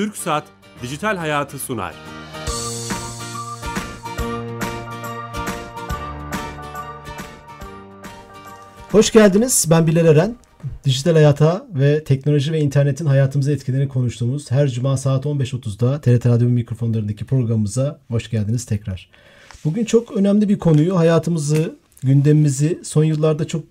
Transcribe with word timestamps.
Türk 0.00 0.16
Saat 0.16 0.44
Dijital 0.82 1.16
Hayatı 1.16 1.58
sunar. 1.58 1.94
Hoş 8.90 9.12
geldiniz. 9.12 9.66
Ben 9.70 9.86
Bilal 9.86 10.06
Eren. 10.06 10.36
Dijital 10.84 11.12
hayata 11.12 11.66
ve 11.74 12.04
teknoloji 12.04 12.52
ve 12.52 12.60
internetin 12.60 13.06
hayatımıza 13.06 13.52
etkilerini 13.52 13.88
konuştuğumuz 13.88 14.50
her 14.50 14.68
cuma 14.68 14.96
saat 14.96 15.24
15.30'da 15.24 16.00
TRT 16.00 16.26
Radyo 16.26 16.48
mikrofonlarındaki 16.48 17.24
programımıza 17.24 18.00
hoş 18.08 18.30
geldiniz 18.30 18.64
tekrar. 18.64 19.10
Bugün 19.64 19.84
çok 19.84 20.16
önemli 20.16 20.48
bir 20.48 20.58
konuyu, 20.58 20.98
hayatımızı, 20.98 21.76
gündemimizi 22.02 22.80
son 22.84 23.04
yıllarda 23.04 23.46
çok 23.46 23.64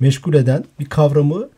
meşgul 0.00 0.34
eden 0.34 0.64
bir 0.80 0.86
kavramı 0.86 1.48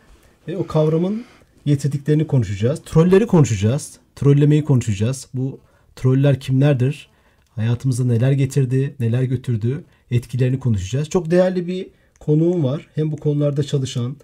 ve 0.48 0.56
o 0.56 0.66
kavramın 0.66 1.24
getirdiklerini 1.66 2.26
konuşacağız. 2.26 2.82
Trolleri 2.82 3.26
konuşacağız. 3.26 4.01
Trollemeyi 4.16 4.64
konuşacağız. 4.64 5.28
Bu 5.34 5.60
troller 5.96 6.40
kimlerdir? 6.40 7.08
Hayatımıza 7.50 8.04
neler 8.04 8.32
getirdi, 8.32 8.94
neler 9.00 9.22
götürdü, 9.22 9.84
etkilerini 10.10 10.58
konuşacağız. 10.58 11.08
Çok 11.08 11.30
değerli 11.30 11.66
bir 11.66 11.86
konuğum 12.20 12.64
var. 12.64 12.86
Hem 12.94 13.12
bu 13.12 13.16
konularda 13.16 13.62
çalışan 13.62 14.16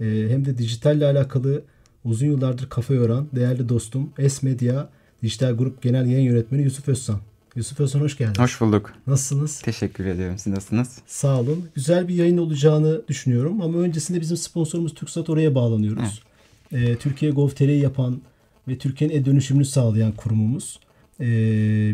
e, 0.00 0.04
hem 0.04 0.44
de 0.44 0.58
dijitalle 0.58 1.06
alakalı 1.06 1.62
uzun 2.04 2.26
yıllardır 2.26 2.68
kafa 2.68 2.94
yoran 2.94 3.28
değerli 3.36 3.68
dostum 3.68 4.10
S-Medya 4.28 4.88
Dijital 5.22 5.52
Grup 5.52 5.82
Genel 5.82 6.06
Yayın 6.06 6.24
Yönetmeni 6.30 6.62
Yusuf 6.62 6.88
Özsan. 6.88 7.20
Yusuf 7.56 7.80
Özsan 7.80 8.00
hoş 8.00 8.18
geldin. 8.18 8.42
Hoş 8.42 8.60
bulduk. 8.60 8.92
Nasılsınız? 9.06 9.60
Teşekkür 9.60 10.06
ediyorum. 10.06 10.38
Siz 10.38 10.52
nasılsınız? 10.52 10.98
Sağ 11.06 11.40
olun. 11.40 11.68
Güzel 11.74 12.08
bir 12.08 12.14
yayın 12.14 12.38
olacağını 12.38 13.08
düşünüyorum 13.08 13.62
ama 13.62 13.78
öncesinde 13.78 14.20
bizim 14.20 14.36
sponsorumuz 14.36 14.94
TürkSat 14.94 15.30
oraya 15.30 15.54
bağlanıyoruz. 15.54 16.22
Evet. 16.72 16.88
Ee, 16.88 16.96
Türkiye 16.96 17.32
Gov.tr'yi 17.32 17.80
yapan 17.80 18.20
ve 18.68 18.78
Türkiye'nin 18.78 19.14
e-dönüşümünü 19.14 19.64
sağlayan 19.64 20.12
kurumumuz. 20.12 20.80
Ee, 21.20 21.24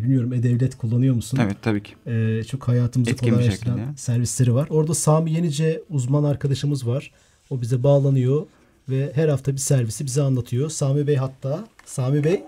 bilmiyorum 0.03 0.33
e-devlet 0.33 0.79
kullanıyor 0.79 1.15
musun? 1.15 1.39
Evet 1.43 1.57
tabii 1.63 1.83
ki. 1.83 1.95
Ee, 2.07 2.45
çok 2.45 2.69
hayatımızı 2.69 3.11
Etkin 3.11 3.31
kolaylaştıran 3.31 3.81
servisleri 3.97 4.55
var. 4.55 4.67
Orada 4.71 4.95
Sami 4.95 5.33
Yenice 5.33 5.83
uzman 5.91 6.25
arkadaşımız 6.25 6.89
var. 6.89 7.11
O 7.51 7.61
bize 7.61 7.83
bağlanıyor 7.83 8.47
ve 8.89 9.13
her 9.15 9.29
hafta 9.29 9.53
bir 9.53 9.59
servisi 9.59 10.07
bize 10.07 10.23
anlatıyor. 10.23 10.71
Sami 10.71 11.07
Bey 11.07 11.17
hatta. 11.17 11.65
Sami 11.85 12.25
Bey. 12.25 12.43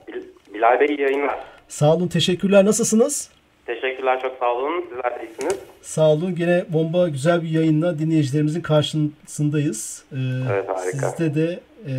Bilal 0.54 0.80
Bey 0.80 0.96
yayınlar. 0.98 1.38
Sağ 1.68 1.94
olun 1.96 2.08
teşekkürler. 2.08 2.64
Nasılsınız? 2.64 3.28
Teşekkürler 3.66 4.20
çok 4.22 4.36
sağ 4.40 4.54
olun. 4.54 4.84
Sizler 4.88 5.20
de 5.20 5.26
iyisiniz. 5.28 5.54
Sağ 5.82 6.10
olun. 6.12 6.34
Gene 6.34 6.64
bomba 6.68 7.08
güzel 7.08 7.42
bir 7.42 7.48
yayınla 7.48 7.98
dinleyicilerimizin 7.98 8.60
karşısındayız. 8.60 10.04
Ee, 10.12 10.16
evet 10.50 10.68
harika. 10.68 11.10
Sizde 11.10 11.34
de 11.34 11.60
e, 11.86 11.92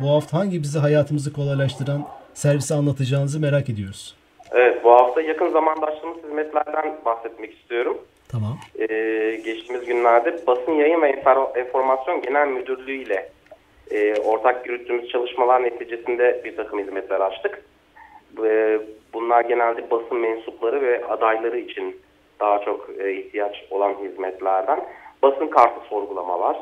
bu 0.00 0.08
hafta 0.10 0.38
hangi 0.38 0.62
bizi 0.62 0.78
hayatımızı 0.78 1.32
kolaylaştıran 1.32 2.04
servisi 2.34 2.74
anlatacağınızı 2.74 3.40
merak 3.40 3.68
ediyoruz. 3.68 4.16
Evet 4.52 4.84
bu 4.84 4.90
hafta 4.90 5.20
yakın 5.20 5.50
zamanda 5.50 5.86
açtığımız 5.86 6.18
hizmetlerden 6.18 6.96
bahsetmek 7.04 7.54
istiyorum. 7.54 7.98
Tamam. 8.28 8.58
Ee, 8.78 9.40
geçtiğimiz 9.44 9.86
günlerde 9.86 10.46
Basın 10.46 10.72
Yayın 10.72 11.02
ve 11.02 11.22
Enformasyon 11.56 12.22
Genel 12.22 12.48
Müdürlüğü 12.48 13.02
ile 13.02 13.28
e, 13.90 14.20
ortak 14.20 14.66
yürüttüğümüz 14.66 15.08
çalışmalar 15.08 15.62
neticesinde 15.62 16.40
bir 16.44 16.56
takım 16.56 16.78
hizmetler 16.78 17.20
açtık. 17.20 17.64
E, 18.44 18.80
bunlar 19.14 19.40
genelde 19.40 19.90
basın 19.90 20.18
mensupları 20.18 20.82
ve 20.82 21.04
adayları 21.06 21.58
için 21.58 22.00
daha 22.40 22.58
çok 22.58 22.90
e, 22.98 23.12
ihtiyaç 23.12 23.64
olan 23.70 23.94
hizmetlerden. 24.04 24.80
Basın 25.22 25.48
kartı 25.48 25.88
sorgulamalar, 25.88 26.56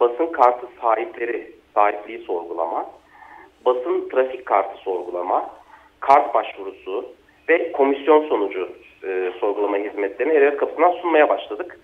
basın 0.00 0.26
kartı 0.26 0.66
sahipleri, 0.80 1.52
sahipliği 1.76 2.18
sorgulama, 2.18 2.90
basın 3.66 4.08
trafik 4.08 4.46
kartı 4.46 4.78
sorgulama, 4.78 5.50
kart 6.00 6.34
başvurusu 6.34 7.06
ve 7.48 7.72
komisyon 7.72 8.28
sonucu 8.28 8.68
e, 9.04 9.32
sorgulama 9.40 9.76
hizmetlerini 9.76 10.32
e 10.32 10.56
kapısından 10.56 10.92
sunmaya 10.92 11.28
başladık. 11.28 11.80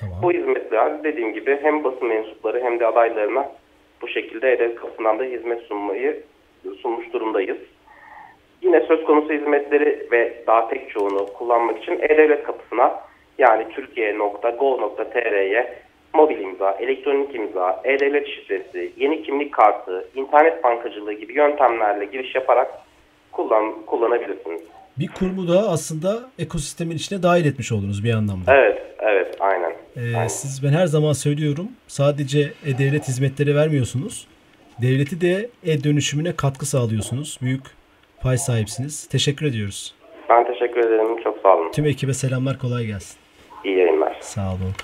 Tamam. 0.00 0.18
Bu 0.22 0.32
hizmetler 0.32 1.04
dediğim 1.04 1.32
gibi 1.32 1.58
hem 1.62 1.84
basın 1.84 2.08
mensupları 2.08 2.64
hem 2.64 2.80
de 2.80 2.86
adaylarına 2.86 3.50
bu 4.02 4.08
şekilde 4.08 4.52
e 4.52 4.74
kapısından 4.74 5.18
da 5.18 5.24
hizmet 5.24 5.62
sunmayı 5.62 6.22
sunmuş 6.82 7.12
durumdayız. 7.12 7.58
Yine 8.62 8.80
söz 8.80 9.04
konusu 9.04 9.32
hizmetleri 9.32 10.06
ve 10.12 10.42
daha 10.46 10.68
pek 10.68 10.90
çoğunu 10.90 11.26
kullanmak 11.26 11.82
için 11.82 11.92
e-devlet 11.92 12.42
kapısına 12.42 13.00
yani 13.38 13.68
türkiye.go.tr'ye 13.68 15.82
mobil 16.14 16.40
imza, 16.40 16.70
elektronik 16.70 17.34
imza, 17.34 17.80
e-devlet 17.84 18.26
şifresi, 18.28 18.92
yeni 18.96 19.22
kimlik 19.22 19.54
kartı, 19.54 20.08
internet 20.14 20.64
bankacılığı 20.64 21.12
gibi 21.12 21.32
yöntemlerle 21.34 22.04
giriş 22.04 22.34
yaparak 22.34 22.70
kullan, 23.32 23.82
kullanabilirsiniz. 23.86 24.62
Bir 24.98 25.08
kurumu 25.08 25.48
da 25.48 25.58
aslında 25.58 26.20
ekosistemin 26.38 26.96
içine 26.96 27.22
dahil 27.22 27.46
etmiş 27.46 27.72
oldunuz 27.72 28.04
bir 28.04 28.14
anlamda. 28.14 28.56
Evet, 28.56 28.82
evet, 28.98 29.36
aynen. 29.40 29.70
Ee, 29.70 30.16
aynen. 30.16 30.28
Siz 30.28 30.62
ben 30.64 30.68
her 30.68 30.86
zaman 30.86 31.12
söylüyorum 31.12 31.68
sadece 31.86 32.40
e-devlet 32.40 33.08
hizmetleri 33.08 33.56
vermiyorsunuz. 33.56 34.26
Devleti 34.82 35.20
de 35.20 35.48
e-dönüşümüne 35.66 36.36
katkı 36.36 36.66
sağlıyorsunuz. 36.66 37.38
Büyük 37.42 37.62
pay 38.20 38.38
sahipsiniz. 38.38 39.08
Teşekkür 39.08 39.46
ediyoruz. 39.46 39.94
Ben 40.28 40.46
teşekkür 40.46 40.80
ederim. 40.80 41.22
Çok 41.24 41.38
sağ 41.42 41.56
olun. 41.56 41.70
Tüm 41.72 41.86
ekibe 41.86 42.14
selamlar. 42.14 42.58
Kolay 42.58 42.86
gelsin. 42.86 43.18
İyi 43.64 43.78
yayınlar. 43.78 44.16
Sağ 44.20 44.48
olun. 44.48 44.74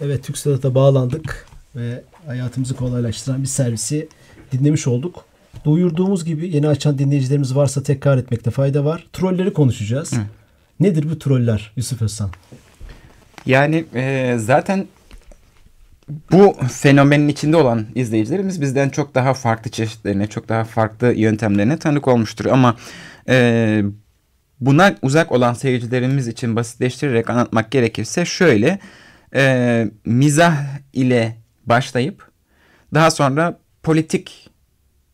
Evet 0.00 0.24
TürkSat'a 0.24 0.74
bağlandık 0.74 1.46
ve 1.76 2.02
hayatımızı 2.26 2.76
kolaylaştıran 2.76 3.42
bir 3.42 3.48
servisi 3.48 4.08
dinlemiş 4.52 4.86
olduk. 4.86 5.24
Duyurduğumuz 5.64 6.24
gibi 6.24 6.56
yeni 6.56 6.68
açan 6.68 6.98
dinleyicilerimiz 6.98 7.56
varsa 7.56 7.82
tekrar 7.82 8.18
etmekte 8.18 8.50
fayda 8.50 8.84
var. 8.84 9.06
Trolleri 9.12 9.52
konuşacağız. 9.52 10.12
Hı. 10.12 10.20
Nedir 10.80 11.10
bu 11.10 11.18
troller 11.18 11.72
Yusuf 11.76 12.02
Özsan? 12.02 12.30
Yani 13.46 13.84
e, 13.94 14.34
zaten 14.38 14.86
bu 16.32 16.56
fenomenin 16.70 17.28
içinde 17.28 17.56
olan 17.56 17.86
izleyicilerimiz 17.94 18.60
bizden 18.60 18.88
çok 18.88 19.14
daha 19.14 19.34
farklı 19.34 19.70
çeşitlerine, 19.70 20.26
çok 20.26 20.48
daha 20.48 20.64
farklı 20.64 21.12
yöntemlerine 21.12 21.78
tanık 21.78 22.08
olmuştur. 22.08 22.46
Ama 22.46 22.76
e, 23.28 23.82
buna 24.60 24.94
uzak 25.02 25.32
olan 25.32 25.54
seyircilerimiz 25.54 26.28
için 26.28 26.56
basitleştirerek 26.56 27.30
anlatmak 27.30 27.70
gerekirse 27.70 28.24
şöyle 28.24 28.78
e, 29.36 29.86
mizah 30.04 30.56
ile 30.92 31.36
başlayıp 31.66 32.30
daha 32.94 33.10
sonra 33.10 33.58
politik 33.82 34.50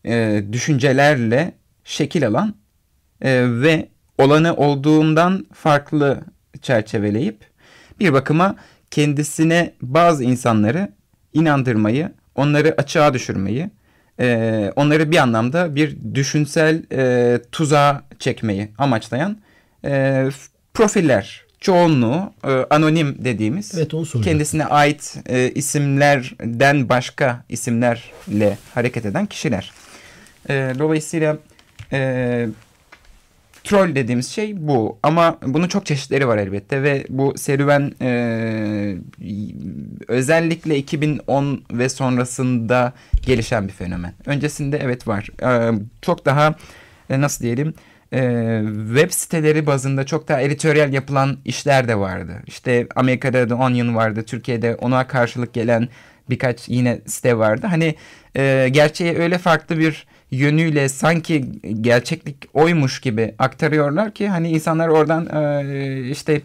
e, 0.04 0.44
düşüncelerle 0.52 1.54
şekil 1.84 2.26
alan 2.26 2.54
e, 3.20 3.44
ve 3.62 3.88
olanı 4.18 4.56
olduğundan 4.56 5.46
farklı 5.52 6.20
çerçeveleyip 6.62 7.44
bir 8.00 8.12
bakıma 8.12 8.56
kendisine 8.90 9.74
bazı 9.82 10.24
insanları 10.24 10.92
inandırmayı, 11.32 12.12
onları 12.34 12.74
açığa 12.78 13.14
düşürmeyi, 13.14 13.70
e, 14.20 14.72
onları 14.76 15.10
bir 15.10 15.16
anlamda 15.16 15.74
bir 15.74 16.14
düşünsel 16.14 16.82
e, 16.92 17.40
tuzağa 17.52 18.02
çekmeyi 18.18 18.68
amaçlayan 18.78 19.38
e, 19.84 20.24
profiller, 20.74 21.41
çoğunluğu 21.62 22.32
e, 22.44 22.50
anonim 22.70 23.16
dediğimiz 23.24 23.74
evet, 23.74 23.92
kendisine 24.24 24.64
ait 24.64 25.16
e, 25.26 25.50
isimlerden 25.50 26.88
başka 26.88 27.44
isimlerle 27.48 28.58
hareket 28.74 29.06
eden 29.06 29.26
kişiler. 29.26 29.72
E, 30.48 30.72
dolayısıyla 30.78 31.38
e, 31.92 32.46
troll 33.64 33.94
dediğimiz 33.94 34.28
şey 34.28 34.68
bu. 34.68 34.98
Ama 35.02 35.38
bunun 35.46 35.68
çok 35.68 35.86
çeşitleri 35.86 36.28
var 36.28 36.38
elbette 36.38 36.82
ve 36.82 37.04
bu 37.08 37.34
serüven 37.36 37.92
e, 38.00 38.96
özellikle 40.08 40.78
2010 40.78 41.64
ve 41.72 41.88
sonrasında 41.88 42.92
gelişen 43.26 43.69
bir 43.69 43.72
fenomen. 43.72 44.14
Öncesinde 44.26 44.81
evet 44.82 45.08
var. 45.08 45.28
E, 45.42 45.78
çok 46.02 46.25
daha 46.25 46.54
e, 47.10 47.20
nasıl 47.20 47.44
diyelim 47.44 47.75
e, 48.12 48.62
web 48.87 49.11
siteleri 49.11 49.67
bazında 49.67 50.06
çok 50.06 50.29
daha 50.29 50.41
editoryal 50.41 50.93
yapılan 50.93 51.38
işler 51.44 51.88
de 51.88 51.99
vardı. 51.99 52.43
İşte 52.47 52.87
Amerika'da 52.97 53.49
The 53.49 53.55
Onion 53.55 53.94
vardı. 53.94 54.23
Türkiye'de 54.23 54.75
ona 54.75 55.06
karşılık 55.06 55.55
gelen 55.55 55.88
birkaç 56.31 56.69
yine 56.69 57.00
site 57.06 57.38
vardı. 57.38 57.67
Hani 57.70 57.94
e, 58.37 58.69
gerçeğe 58.73 59.19
öyle 59.19 59.38
farklı 59.38 59.79
bir 59.79 60.06
yönüyle 60.31 60.88
sanki 60.88 61.44
gerçeklik 61.81 62.37
oymuş 62.55 63.00
gibi 63.00 63.35
aktarıyorlar 63.38 64.14
ki 64.14 64.29
hani 64.29 64.50
insanlar 64.50 64.88
oradan 64.88 65.26
e, 65.26 66.11
işte 66.11 66.41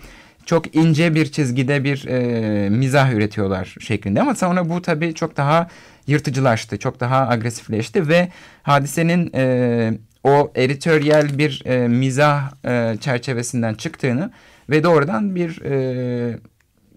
çok 0.45 0.75
ince 0.75 1.15
bir 1.15 1.31
çizgide 1.31 1.83
bir 1.83 2.07
e, 2.07 2.69
mizah 2.69 3.11
üretiyorlar 3.11 3.75
şeklinde 3.79 4.21
ama 4.21 4.35
sonra 4.35 4.69
bu 4.69 4.81
tabii 4.81 5.13
çok 5.13 5.37
daha 5.37 5.67
yırtıcılaştı, 6.07 6.79
çok 6.79 6.99
daha 6.99 7.29
agresifleşti 7.29 8.07
ve 8.07 8.27
hadisenin 8.63 9.31
e, 9.35 9.93
o 10.23 10.51
editoryal 10.55 11.37
bir 11.37 11.61
e, 11.65 11.87
mizah 11.87 12.51
e, 12.65 12.97
çerçevesinden 12.97 13.73
çıktığını 13.73 14.31
ve 14.69 14.83
doğrudan 14.83 15.35
bir 15.35 15.61
e, 15.61 16.39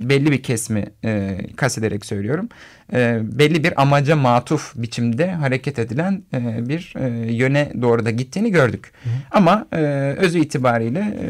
belli 0.00 0.30
bir 0.32 0.42
kesimi 0.42 0.86
e, 1.04 1.38
kastederek 1.56 2.06
söylüyorum. 2.06 2.48
E, 2.92 3.20
belli 3.22 3.64
bir 3.64 3.82
amaca 3.82 4.16
matuf 4.16 4.72
biçimde 4.76 5.30
hareket 5.30 5.78
edilen 5.78 6.22
e, 6.34 6.68
bir 6.68 6.94
e, 6.98 7.32
yöne 7.32 7.72
doğru 7.82 8.04
da 8.04 8.10
gittiğini 8.10 8.50
gördük. 8.50 8.92
Hı. 9.04 9.08
Ama 9.30 9.66
e, 9.72 9.76
özü 10.18 10.38
itibariyle 10.38 11.00
e, 11.00 11.28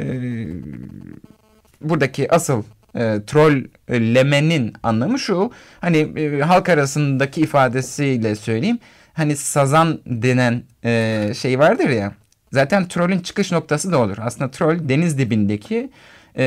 buradaki 1.80 2.34
asıl 2.34 2.62
e, 2.94 3.20
trollemenin 3.26 4.72
anlamı 4.82 5.18
şu. 5.18 5.50
Hani 5.80 5.96
e, 5.96 6.40
halk 6.40 6.68
arasındaki 6.68 7.40
ifadesiyle 7.40 8.34
söyleyeyim. 8.34 8.78
Hani 9.20 9.36
sazan 9.36 10.00
denen 10.06 10.62
e, 10.84 11.32
şey 11.36 11.58
vardır 11.58 11.88
ya. 11.88 12.12
Zaten 12.52 12.88
trollün 12.88 13.20
çıkış 13.20 13.52
noktası 13.52 13.92
da 13.92 13.98
olur. 13.98 14.16
Aslında 14.20 14.50
troll 14.50 14.88
deniz 14.88 15.18
dibindeki 15.18 15.90
e, 16.34 16.44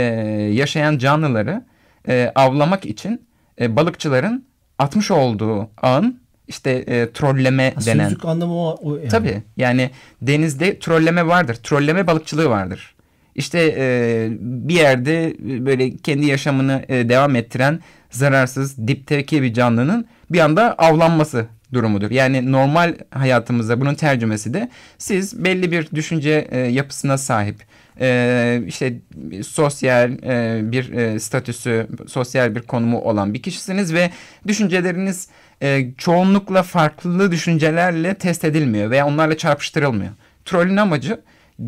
yaşayan 0.54 0.98
canlıları 0.98 1.64
e, 2.08 2.32
avlamak 2.36 2.86
için 2.86 3.22
e, 3.62 3.76
balıkçıların 3.76 4.46
atmış 4.80 5.12
olduğu 5.12 5.70
ağın 5.82 6.20
işte 6.48 6.72
e, 6.72 7.12
trolleme 7.12 7.74
ha, 7.76 7.86
denen. 7.86 8.04
Sözlük 8.04 8.26
anlamı 8.26 8.54
o, 8.54 8.78
o 8.82 8.96
yani. 8.96 9.08
Tabii 9.08 9.44
yani 9.58 9.90
denizde 10.22 10.80
trolleme 10.80 11.28
vardır. 11.28 11.56
Trolleme 11.56 12.08
balıkçılığı 12.08 12.50
vardır. 12.50 12.96
İşte 13.36 13.76
e, 13.78 14.28
bir 14.40 14.76
yerde 14.76 15.36
böyle 15.66 15.98
kendi 15.98 16.26
yaşamını 16.26 16.86
e, 16.88 17.10
devam 17.10 17.36
ettiren 17.36 17.80
zararsız 18.12 18.88
dipteki 18.88 19.42
bir 19.42 19.54
canlının 19.54 20.06
bir 20.30 20.40
anda 20.40 20.74
avlanması 20.74 21.46
durumudur. 21.74 22.12
Yani 22.12 22.52
normal 22.52 22.96
hayatımızda 23.12 23.82
bunun 23.82 23.96
tercümesi 23.96 24.54
de 24.54 24.70
siz 24.98 25.44
belli 25.44 25.72
bir 25.72 25.92
düşünce 25.92 26.48
e, 26.52 26.60
yapısına 26.60 27.18
sahip 27.18 27.66
e, 28.00 28.62
işte 28.68 29.00
sosyal 29.44 30.12
e, 30.12 30.62
bir 30.72 30.94
e, 30.94 31.20
statüsü, 31.20 31.88
sosyal 32.08 32.56
bir 32.56 32.62
konumu 32.62 33.00
olan 33.00 33.34
bir 33.34 33.42
kişisiniz 33.42 33.94
ve 33.94 34.10
düşünceleriniz 34.48 35.28
e, 35.62 35.92
çoğunlukla 35.98 36.64
farklı 36.64 37.32
düşüncelerle 37.32 38.14
test 38.14 38.46
edilmiyor 38.46 38.90
veya 38.90 39.08
onlarla 39.08 39.38
çarpıştırılmıyor. 39.38 40.12
Trollün 40.46 40.78
amacı 40.78 41.22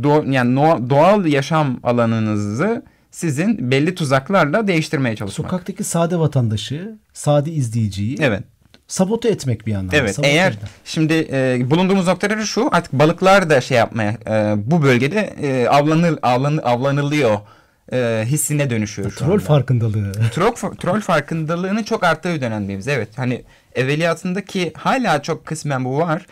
do, 0.04 0.24
yani 0.28 0.56
no, 0.56 0.90
doğal 0.90 1.26
yaşam 1.26 1.80
alanınızı 1.84 2.84
sizin 3.12 3.72
belli 3.72 3.96
tuzaklarla 3.96 4.68
değiştirmeye 4.68 5.16
çalışmak. 5.16 5.50
Sokaktaki 5.52 5.84
sade 5.84 6.20
vatandaşı, 6.20 6.98
sade 7.14 7.52
izleyiciyi 7.52 8.18
evet 8.20 8.44
sabote 8.88 9.30
etmek 9.30 9.68
bir 9.68 9.72
yandan. 9.72 9.96
Evet 10.00 10.16
sabote 10.16 10.30
eğer 10.32 10.52
eden. 10.52 10.68
şimdi 10.86 11.28
e, 11.32 11.70
bulunduğumuz 11.72 12.08
noktaları 12.08 12.48
şu 12.48 12.70
artık 12.72 12.94
balıklar 12.94 13.50
da 13.50 13.62
şey 13.62 13.78
yapmaya 13.78 14.12
e, 14.28 14.54
bu 14.58 14.84
bölgede 14.84 15.20
e, 15.42 15.68
avlanır, 15.68 16.20
avlan, 16.22 16.58
avlanılıyor 16.64 17.38
e, 17.94 18.24
hissine 18.26 18.70
dönüşüyor 18.70 19.12
şu 19.12 19.20
Troll 19.20 19.32
anda. 19.32 19.44
farkındalığı. 19.44 20.12
Troll, 20.34 20.52
troll 20.54 21.02
farkındalığının 21.02 21.84
çok 21.84 22.04
arttığı 22.04 22.34
bir 22.34 22.42
dönemdeyiz. 22.42 22.88
Evet 22.88 23.10
hani 23.16 23.44
evveliyatındaki 23.76 24.74
hala 24.76 25.22
çok 25.22 25.46
kısmen 25.46 25.86
bu 25.86 25.98
var. 25.98 26.26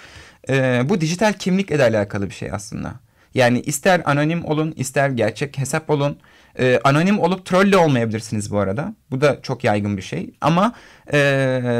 E, 0.50 0.82
bu 0.90 1.02
dijital 1.02 1.34
kimlikle 1.34 1.84
alakalı 1.84 2.30
bir 2.30 2.36
şey 2.36 2.52
aslında. 2.52 2.94
Yani 3.34 3.62
ister 3.62 4.02
anonim 4.06 4.46
olun 4.46 4.74
ister 4.78 5.10
gerçek 5.10 5.58
hesap 5.58 5.90
olun. 5.90 6.18
E, 6.60 6.80
anonim 6.84 7.20
olup 7.20 7.46
troll 7.46 7.72
de 7.72 7.78
olmayabilirsiniz 7.78 8.52
bu 8.52 8.60
arada. 8.60 8.94
Bu 9.12 9.22
da 9.22 9.42
çok 9.42 9.64
yaygın 9.64 9.98
bir 9.98 10.02
şey. 10.02 10.30
Ama 10.42 10.74
e, 11.08 11.20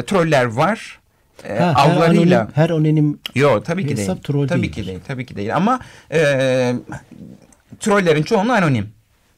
troller 0.08 0.46
var. 0.46 1.00
E, 1.50 1.60
ha, 1.60 1.74
avlarıyla. 1.76 2.50
Her 2.54 2.70
anonim, 2.70 2.86
her 2.86 2.96
anonim 2.96 3.20
Yo 3.36 3.64
tabii 3.64 3.88
ki 3.88 3.92
hesap 3.92 4.16
değil. 4.16 4.24
Troll 4.24 4.48
tabii 4.48 4.72
ki 4.72 4.88
değil. 4.88 5.00
Tabii 5.08 5.26
ki 5.26 5.36
değil. 5.36 5.56
Ama 5.56 5.80
e, 6.12 6.74
trollerin 7.80 8.24
çoğunluğu 8.24 8.54
anonim. 8.54 8.90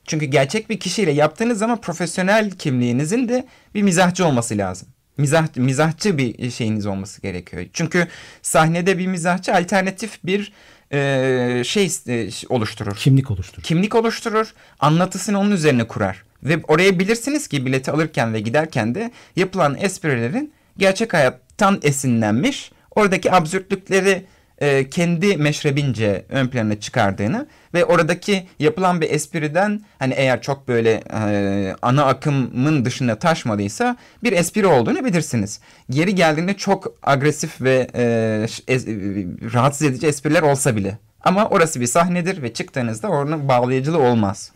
Çünkü 0.07 0.25
gerçek 0.25 0.69
bir 0.69 0.79
kişiyle 0.79 1.11
yaptığınız 1.11 1.59
zaman 1.59 1.81
profesyonel 1.81 2.51
kimliğinizin 2.51 3.29
de 3.29 3.45
bir 3.75 3.81
mizahçı 3.81 4.25
olması 4.25 4.57
lazım. 4.57 4.87
Mizah, 5.17 5.47
mizahçı 5.55 6.17
bir 6.17 6.51
şeyiniz 6.51 6.85
olması 6.85 7.21
gerekiyor. 7.21 7.65
Çünkü 7.73 8.07
sahnede 8.41 8.97
bir 8.97 9.07
mizahçı 9.07 9.55
alternatif 9.55 10.19
bir 10.23 10.53
e, 10.93 11.61
şey 11.65 11.91
e, 12.07 12.29
oluşturur. 12.49 12.95
Kimlik 12.95 13.31
oluşturur. 13.31 13.63
Kimlik 13.63 13.95
oluşturur. 13.95 14.53
Anlatısını 14.79 15.39
onun 15.39 15.51
üzerine 15.51 15.87
kurar. 15.87 16.23
Ve 16.43 16.59
oraya 16.67 16.99
bilirsiniz 16.99 17.47
ki 17.47 17.65
bileti 17.65 17.91
alırken 17.91 18.33
ve 18.33 18.39
giderken 18.39 18.95
de 18.95 19.11
yapılan 19.35 19.77
esprilerin 19.79 20.53
gerçek 20.77 21.13
hayattan 21.13 21.79
esinlenmiş 21.83 22.71
oradaki 22.95 23.31
absürtlükleri 23.31 24.25
e, 24.59 24.89
kendi 24.89 25.37
meşrebince 25.37 26.25
ön 26.29 26.47
plana 26.47 26.79
çıkardığını 26.79 27.47
ve 27.73 27.85
oradaki 27.85 28.47
yapılan 28.59 29.01
bir 29.01 29.09
espriden 29.09 29.81
hani 29.99 30.13
eğer 30.13 30.41
çok 30.41 30.67
böyle 30.67 31.03
e, 31.13 31.75
ana 31.81 32.05
akımın 32.05 32.85
dışına 32.85 33.15
taşmadıysa 33.15 33.97
bir 34.23 34.31
espri 34.31 34.67
olduğunu 34.67 35.05
bilirsiniz. 35.05 35.59
Geri 35.89 36.15
geldiğinde 36.15 36.53
çok 36.53 36.97
agresif 37.03 37.61
ve 37.61 37.87
e, 37.95 38.03
es, 38.67 38.87
rahatsız 39.53 39.87
edici 39.87 40.07
espriler 40.07 40.41
olsa 40.41 40.75
bile. 40.75 40.97
Ama 41.25 41.49
orası 41.49 41.81
bir 41.81 41.87
sahnedir 41.87 42.41
ve 42.41 42.53
çıktığınızda 42.53 43.09
onun 43.09 43.47
bağlayıcılığı 43.47 43.99
olmaz. 43.99 44.51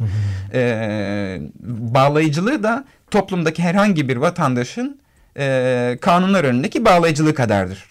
ee, 0.53 1.39
bağlayıcılığı 1.65 2.63
da 2.63 2.85
toplumdaki 3.11 3.63
herhangi 3.63 4.09
bir 4.09 4.17
vatandaşın 4.17 4.99
e, 5.37 5.97
kanunlar 6.01 6.43
önündeki 6.43 6.85
bağlayıcılığı 6.85 7.33
kadardır. 7.33 7.87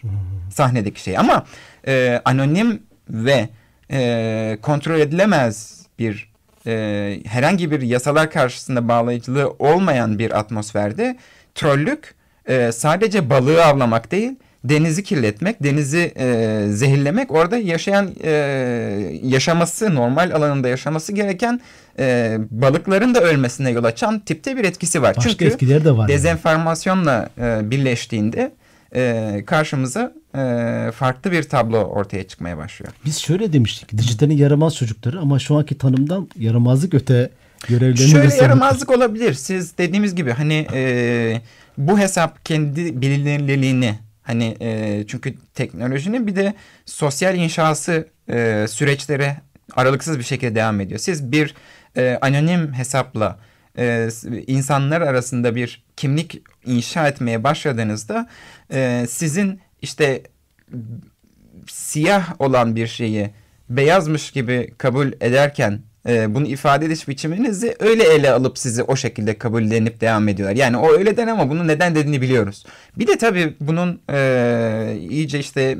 Sahnedeki 0.54 1.00
şey. 1.00 1.18
Ama 1.18 1.44
e, 1.88 2.22
anonim 2.24 2.82
ve 3.10 3.48
e, 3.90 4.58
kontrol 4.62 5.00
edilemez 5.00 5.82
bir 5.98 6.32
e, 6.66 7.20
herhangi 7.26 7.70
bir 7.70 7.82
yasalar 7.82 8.30
karşısında 8.30 8.88
bağlayıcılığı 8.88 9.50
olmayan 9.58 10.18
bir 10.18 10.38
atmosferde 10.38 11.16
trollük 11.54 12.14
e, 12.46 12.72
sadece 12.72 13.30
balığı 13.30 13.64
avlamak 13.64 14.10
değil 14.10 14.32
denizi 14.64 15.02
kirletmek, 15.02 15.62
denizi 15.62 16.12
e, 16.16 16.64
zehirlemek 16.68 17.30
orada 17.30 17.56
yaşayan 17.56 18.10
e, 18.24 18.30
yaşaması 19.22 19.94
normal 19.94 20.30
alanında 20.30 20.68
yaşaması 20.68 21.12
gereken 21.12 21.60
e, 21.98 22.36
balıkların 22.50 23.14
da 23.14 23.20
ölmesine 23.20 23.70
yol 23.70 23.84
açan 23.84 24.18
tipte 24.18 24.56
bir 24.56 24.64
etkisi 24.64 25.02
var. 25.02 25.16
Başka 25.16 25.30
Çünkü 25.30 25.44
etkileri 25.44 25.84
de 25.84 25.96
var. 25.96 26.08
Dezenformasyonla 26.08 27.28
e, 27.38 27.70
birleştiğinde 27.70 28.52
e, 28.94 29.42
karşımıza 29.46 30.12
e, 30.34 30.90
farklı 30.94 31.32
bir 31.32 31.42
tablo 31.42 31.78
ortaya 31.78 32.28
çıkmaya 32.28 32.58
başlıyor. 32.58 32.92
Biz 33.04 33.18
şöyle 33.18 33.52
demiştik. 33.52 33.98
Dijitalin 33.98 34.36
yaramaz 34.36 34.76
çocukları 34.76 35.20
ama 35.20 35.38
şu 35.38 35.56
anki 35.56 35.78
tanımdan 35.78 36.28
yaramazlık 36.38 36.94
öte 36.94 37.30
görevlerini 37.68 38.10
Şöyle 38.10 38.34
yaramazlık 38.36 38.90
olabilir. 38.90 39.34
Siz 39.34 39.78
dediğimiz 39.78 40.14
gibi 40.14 40.30
hani 40.32 40.66
e, 40.72 41.40
bu 41.78 41.98
hesap 41.98 42.44
kendi 42.44 43.00
bilinirliğini 43.00 43.94
hani 44.22 44.56
e, 44.60 45.04
çünkü 45.08 45.34
teknolojinin 45.54 46.26
bir 46.26 46.36
de 46.36 46.54
sosyal 46.86 47.36
inşası 47.36 48.08
e, 48.30 48.66
süreçleri 48.68 49.36
aralıksız 49.76 50.18
bir 50.18 50.24
şekilde 50.24 50.54
devam 50.54 50.80
ediyor. 50.80 51.00
Siz 51.00 51.32
bir 51.32 51.54
e, 51.96 52.18
anonim 52.20 52.72
hesapla 52.72 53.38
e, 53.78 54.08
insanlar 54.46 55.00
arasında 55.00 55.54
bir 55.54 55.82
kimlik 55.96 56.42
inşa 56.66 57.08
etmeye 57.08 57.44
başladığınızda 57.44 58.28
e, 58.72 59.06
sizin 59.08 59.60
işte 59.82 60.22
siyah 61.66 62.40
olan 62.40 62.76
bir 62.76 62.86
şeyi 62.86 63.30
beyazmış 63.70 64.30
gibi 64.30 64.74
kabul 64.78 65.12
ederken 65.20 65.80
e, 66.08 66.34
bunu 66.34 66.46
ifade 66.46 66.86
ediş 66.86 67.08
biçiminizi 67.08 67.76
öyle 67.78 68.04
ele 68.04 68.30
alıp 68.30 68.58
sizi 68.58 68.82
o 68.82 68.96
şekilde 68.96 69.38
kabullenip 69.38 70.00
devam 70.00 70.28
ediyorlar. 70.28 70.56
Yani 70.56 70.76
o 70.76 70.92
öyle 70.92 71.16
den 71.16 71.26
ama 71.26 71.50
bunu 71.50 71.66
neden 71.66 71.94
dediğini 71.94 72.22
biliyoruz. 72.22 72.64
Bir 72.98 73.06
de 73.06 73.18
tabii 73.18 73.54
bunun 73.60 74.00
e, 74.12 74.96
iyice 75.10 75.38
işte 75.38 75.62
e, 75.62 75.76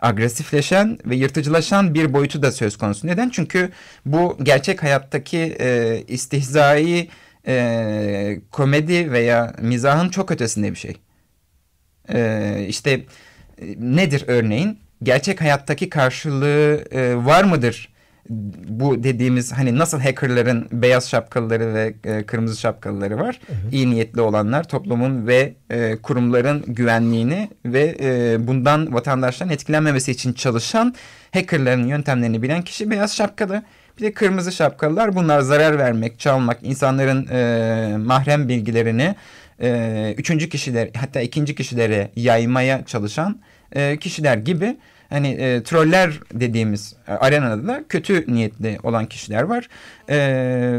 agresifleşen 0.00 0.98
ve 1.06 1.16
yırtıcılaşan 1.16 1.94
bir 1.94 2.12
boyutu 2.12 2.42
da 2.42 2.52
söz 2.52 2.76
konusu. 2.76 3.06
Neden? 3.06 3.28
Çünkü 3.28 3.70
bu 4.06 4.38
gerçek 4.42 4.82
hayattaki 4.82 5.56
e, 5.60 6.02
istihzai 6.08 7.08
e, 7.46 8.38
komedi 8.50 9.12
veya 9.12 9.54
mizahın 9.60 10.08
çok 10.08 10.30
ötesinde 10.30 10.70
bir 10.70 10.76
şey. 10.76 10.96
E, 12.14 12.64
işte 12.68 12.90
e, 12.90 13.04
nedir 13.78 14.24
örneğin? 14.26 14.78
Gerçek 15.02 15.40
hayattaki 15.40 15.90
karşılığı 15.90 16.84
e, 16.90 17.16
var 17.16 17.44
mıdır? 17.44 17.88
bu 18.68 19.02
dediğimiz 19.02 19.52
hani 19.52 19.78
nasıl 19.78 20.00
hackerların 20.00 20.68
beyaz 20.72 21.10
şapkalıları 21.10 21.74
ve 21.74 21.94
e, 22.04 22.22
kırmızı 22.22 22.60
şapkalıları 22.60 23.18
var. 23.18 23.40
Evet. 23.48 23.72
İyi 23.72 23.90
niyetli 23.90 24.20
olanlar 24.20 24.68
toplumun 24.68 25.26
ve 25.26 25.54
e, 25.70 25.96
kurumların 25.96 26.64
güvenliğini 26.66 27.50
ve 27.64 27.96
e, 28.00 28.36
bundan 28.46 28.94
vatandaşların 28.94 29.54
etkilenmemesi 29.54 30.10
için 30.10 30.32
çalışan 30.32 30.94
hackerların 31.32 31.86
yöntemlerini 31.86 32.42
bilen 32.42 32.62
kişi 32.62 32.90
beyaz 32.90 33.16
şapkalı. 33.16 33.62
Bir 33.98 34.02
de 34.02 34.12
kırmızı 34.12 34.52
şapkalılar 34.52 35.14
bunlar 35.16 35.40
zarar 35.40 35.78
vermek, 35.78 36.18
çalmak, 36.18 36.58
insanların 36.62 37.26
e, 37.26 37.96
mahrem 37.96 38.48
bilgilerini 38.48 39.14
e, 39.62 40.14
üçüncü 40.18 40.48
kişiler 40.48 40.88
hatta 40.96 41.20
ikinci 41.20 41.54
kişilere 41.54 42.10
yaymaya 42.16 42.84
çalışan 42.84 43.40
e, 43.72 43.96
kişiler 43.96 44.36
gibi 44.36 44.76
hani 45.10 45.28
e, 45.28 45.62
troller 45.62 46.20
dediğimiz 46.34 46.94
e, 47.08 47.12
arenada 47.12 47.68
da 47.68 47.84
kötü 47.88 48.24
niyetli 48.34 48.78
olan 48.82 49.06
kişiler 49.06 49.42
var. 49.42 49.68
E, 50.08 50.16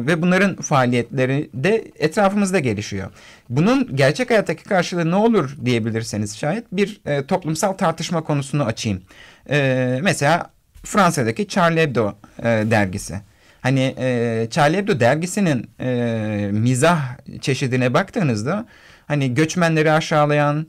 ve 0.08 0.22
bunların 0.22 0.56
faaliyetleri 0.56 1.50
de 1.54 1.92
etrafımızda 2.00 2.60
gelişiyor. 2.60 3.12
Bunun 3.50 3.96
gerçek 3.96 4.30
hayattaki 4.30 4.64
karşılığı 4.64 5.12
ne 5.12 5.16
olur 5.16 5.58
diyebilirseniz 5.66 6.38
şayet 6.38 6.66
bir 6.72 7.02
e, 7.06 7.26
toplumsal 7.26 7.74
tartışma 7.74 8.24
konusunu 8.24 8.64
açayım. 8.64 9.02
E, 9.50 10.00
mesela 10.04 10.52
Fransa'daki 10.84 11.48
Charlie 11.48 11.82
Hebdo 11.82 12.14
e, 12.40 12.44
dergisi. 12.44 13.22
Hani 13.68 13.96
e, 13.98 14.48
Charlie 14.52 14.78
Hebdo 14.78 15.00
dergisinin 15.00 15.70
e, 15.80 16.50
mizah 16.52 17.00
çeşidine 17.42 17.94
baktığınızda 17.94 18.66
hani 19.08 19.34
göçmenleri 19.34 19.92
aşağılayan 19.92 20.68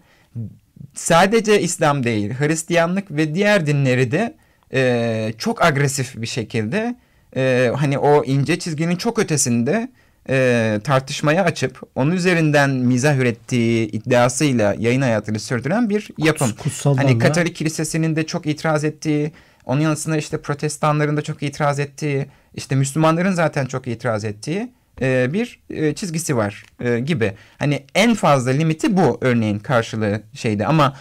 sadece 0.95 1.61
İslam 1.61 2.05
değil 2.05 2.35
Hristiyanlık 2.38 3.11
ve 3.11 3.35
diğer 3.35 3.67
dinleri 3.67 4.11
de 4.11 4.37
e, 4.73 5.33
çok 5.38 5.64
agresif 5.64 6.17
bir 6.17 6.26
şekilde 6.26 6.97
e, 7.37 7.73
hani 7.76 7.99
o 7.99 8.25
ince 8.25 8.59
çizginin 8.59 8.97
çok 8.97 9.19
ötesinde 9.19 9.88
e, 10.31 10.81
tartışmaya 10.85 11.45
açıp 11.45 11.81
onun 11.95 12.12
üzerinden 12.12 12.71
mizah 12.71 13.17
ürettiği 13.17 13.90
iddiasıyla 13.90 14.75
yayın 14.78 15.00
hayatını 15.00 15.40
sürdüren 15.40 15.90
bir 15.90 16.09
yapım. 16.19 16.50
Hani 16.97 17.19
Katolik 17.19 17.57
Kilisesi'nin 17.57 18.17
de 18.17 18.26
çok 18.26 18.47
itiraz 18.47 18.85
ettiği, 18.85 19.33
onun 19.69 19.81
yanısında 19.81 20.17
işte 20.17 20.41
protestanların 20.41 21.17
da 21.17 21.23
çok 21.23 21.43
itiraz 21.43 21.79
ettiği, 21.79 22.27
işte 22.55 22.75
Müslümanların 22.75 23.33
zaten 23.33 23.67
çok 23.67 23.89
itiraz 23.89 24.25
ettiği 24.25 24.73
e, 25.01 25.33
bir 25.33 25.61
e, 25.71 25.95
çizgisi 25.95 26.37
var 26.37 26.65
e, 26.81 26.99
gibi. 27.01 27.33
Hani 27.59 27.85
en 27.95 28.15
fazla 28.15 28.51
limiti 28.51 28.97
bu 28.97 29.19
örneğin 29.21 29.59
karşılığı 29.59 30.23
şeyde 30.35 30.67
ama 30.67 30.97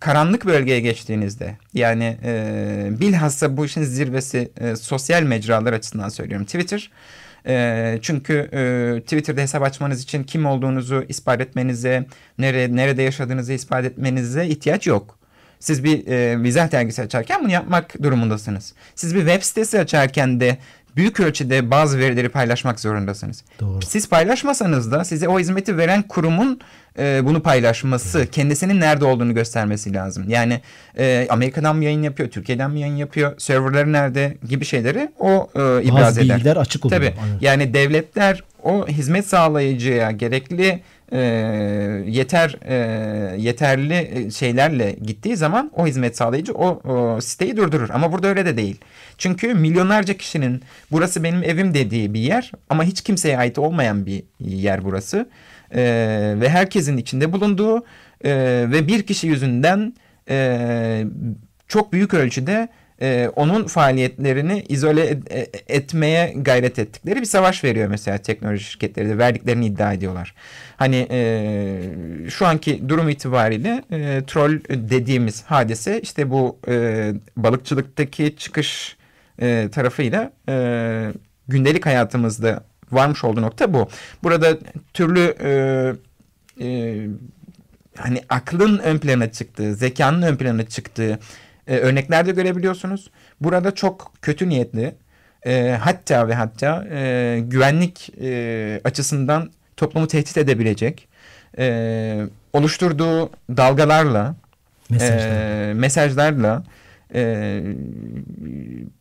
karanlık 0.00 0.46
bölgeye 0.46 0.80
geçtiğinizde 0.80 1.56
yani 1.74 2.16
bilhassa 3.00 3.56
bu 3.56 3.64
işin 3.66 3.82
zirvesi 3.82 4.52
sosyal 4.80 5.22
mecralar 5.22 5.72
açısından 5.72 6.08
söylüyorum 6.08 6.46
Twitter. 6.46 6.90
Çünkü 8.02 8.48
e, 8.52 9.00
Twitter'da 9.00 9.40
hesap 9.40 9.62
açmanız 9.62 10.02
için 10.02 10.24
kim 10.24 10.46
olduğunuzu 10.46 11.04
ispat 11.08 11.40
etmenize, 11.40 12.06
nere, 12.38 12.76
nerede 12.76 13.02
yaşadığınızı 13.02 13.52
ispat 13.52 13.84
etmenize 13.84 14.46
ihtiyaç 14.46 14.86
yok. 14.86 15.21
Siz 15.62 15.84
bir 15.84 16.06
e, 16.06 16.36
mizah 16.36 16.72
dergisi 16.72 17.02
açarken 17.02 17.42
bunu 17.42 17.52
yapmak 17.52 18.02
durumundasınız. 18.02 18.72
Siz 18.94 19.14
bir 19.14 19.20
web 19.20 19.42
sitesi 19.42 19.80
açarken 19.80 20.40
de 20.40 20.58
büyük 20.96 21.20
ölçüde 21.20 21.70
bazı 21.70 21.98
verileri 21.98 22.28
paylaşmak 22.28 22.80
zorundasınız. 22.80 23.44
Doğru. 23.60 23.82
Siz 23.82 24.08
paylaşmasanız 24.08 24.92
da 24.92 25.04
size 25.04 25.28
o 25.28 25.38
hizmeti 25.38 25.78
veren 25.78 26.02
kurumun 26.02 26.60
e, 26.98 27.20
bunu 27.24 27.42
paylaşması, 27.42 28.18
evet. 28.18 28.30
kendisinin 28.30 28.80
nerede 28.80 29.04
olduğunu 29.04 29.34
göstermesi 29.34 29.94
lazım. 29.94 30.24
Yani 30.28 30.60
e, 30.98 31.26
Amerika'dan 31.30 31.76
mı 31.76 31.84
yayın 31.84 32.02
yapıyor, 32.02 32.30
Türkiye'den 32.30 32.70
mi 32.70 32.80
yayın 32.80 32.96
yapıyor, 32.96 33.38
serverları 33.38 33.92
nerede 33.92 34.36
gibi 34.48 34.64
şeyleri 34.64 35.12
o 35.18 35.50
e, 35.54 35.82
ibraz 35.82 36.02
Bazı 36.02 36.20
eder. 36.20 36.36
bilgiler 36.36 36.56
açık 36.56 36.86
oluyor. 36.86 37.00
Tabii. 37.00 37.14
Aynen. 37.22 37.38
Yani 37.40 37.74
devletler 37.74 38.44
o 38.62 38.88
hizmet 38.88 39.26
sağlayıcıya 39.26 40.10
gerekli 40.10 40.82
e, 41.12 41.20
yeter 42.06 42.56
e, 42.68 42.76
yeterli 43.36 44.28
şeylerle 44.32 44.96
gittiği 45.02 45.36
zaman 45.36 45.70
o 45.76 45.86
hizmet 45.86 46.16
sağlayıcı 46.16 46.52
o, 46.54 46.90
o 46.90 47.20
siteyi 47.20 47.56
durdurur. 47.56 47.90
Ama 47.90 48.12
burada 48.12 48.28
öyle 48.28 48.46
de 48.46 48.56
değil. 48.56 48.80
Çünkü 49.18 49.54
milyonlarca 49.54 50.14
kişinin 50.14 50.62
burası 50.90 51.24
benim 51.24 51.42
evim 51.42 51.74
dediği 51.74 52.14
bir 52.14 52.20
yer 52.20 52.52
ama 52.70 52.84
hiç 52.84 53.00
kimseye 53.00 53.38
ait 53.38 53.58
olmayan 53.58 54.06
bir 54.06 54.22
yer 54.40 54.84
burası. 54.84 55.28
E, 55.74 55.82
ve 56.40 56.48
herkesin 56.48 56.96
içinde 56.96 57.32
bulunduğu 57.32 57.84
e, 58.24 58.30
ve 58.72 58.88
bir 58.88 59.02
kişi 59.02 59.26
yüzünden 59.26 59.94
e, 60.28 61.04
çok 61.68 61.92
büyük 61.92 62.14
ölçüde 62.14 62.68
e, 63.02 63.30
onun 63.36 63.66
faaliyetlerini 63.66 64.64
izole 64.68 65.06
et, 65.06 65.32
e, 65.32 65.46
etmeye 65.68 66.34
gayret 66.36 66.78
ettikleri 66.78 67.20
bir 67.20 67.26
savaş 67.26 67.64
veriyor 67.64 67.88
mesela 67.88 68.18
teknoloji 68.18 68.64
şirketleri 68.64 69.08
de 69.08 69.18
verdiklerini 69.18 69.66
iddia 69.66 69.92
ediyorlar. 69.92 70.34
Hani 70.76 71.08
e, 71.10 72.30
şu 72.30 72.46
anki 72.46 72.88
durum 72.88 73.08
itibariyle 73.08 73.84
e, 73.90 74.22
troll 74.26 74.60
dediğimiz 74.68 75.42
hadise 75.42 76.00
işte 76.00 76.30
bu 76.30 76.58
e, 76.68 77.12
balıkçılıktaki 77.36 78.36
çıkış 78.36 78.96
e, 79.40 79.68
tarafıyla 79.72 80.32
e, 80.48 81.12
gündelik 81.48 81.86
hayatımızda 81.86 82.64
varmış 82.92 83.24
olduğu 83.24 83.42
nokta 83.42 83.72
bu. 83.74 83.88
Burada 84.22 84.58
türlü 84.94 85.34
e, 85.40 85.52
e, 86.60 86.98
hani 87.96 88.22
aklın 88.28 88.78
ön 88.78 88.98
plana 88.98 89.32
çıktığı, 89.32 89.74
zekanın 89.74 90.22
ön 90.22 90.36
plana 90.36 90.66
çıktığı 90.66 91.18
e, 91.66 91.76
örnekler 91.76 92.26
de 92.26 92.32
görebiliyorsunuz. 92.32 93.10
Burada 93.40 93.74
çok 93.74 94.12
kötü 94.22 94.48
niyetli 94.48 94.94
e, 95.46 95.78
hatta 95.80 96.28
ve 96.28 96.34
hatta 96.34 96.86
e, 96.90 97.40
güvenlik 97.42 98.10
e, 98.20 98.80
açısından 98.84 99.50
toplumu 99.76 100.06
tehdit 100.06 100.36
edebilecek 100.36 101.08
e, 101.58 102.26
oluşturduğu 102.52 103.30
dalgalarla 103.56 104.34
Mesajlar. 104.90 105.70
e, 105.70 105.74
mesajlarla 105.74 106.64
e, 107.14 107.62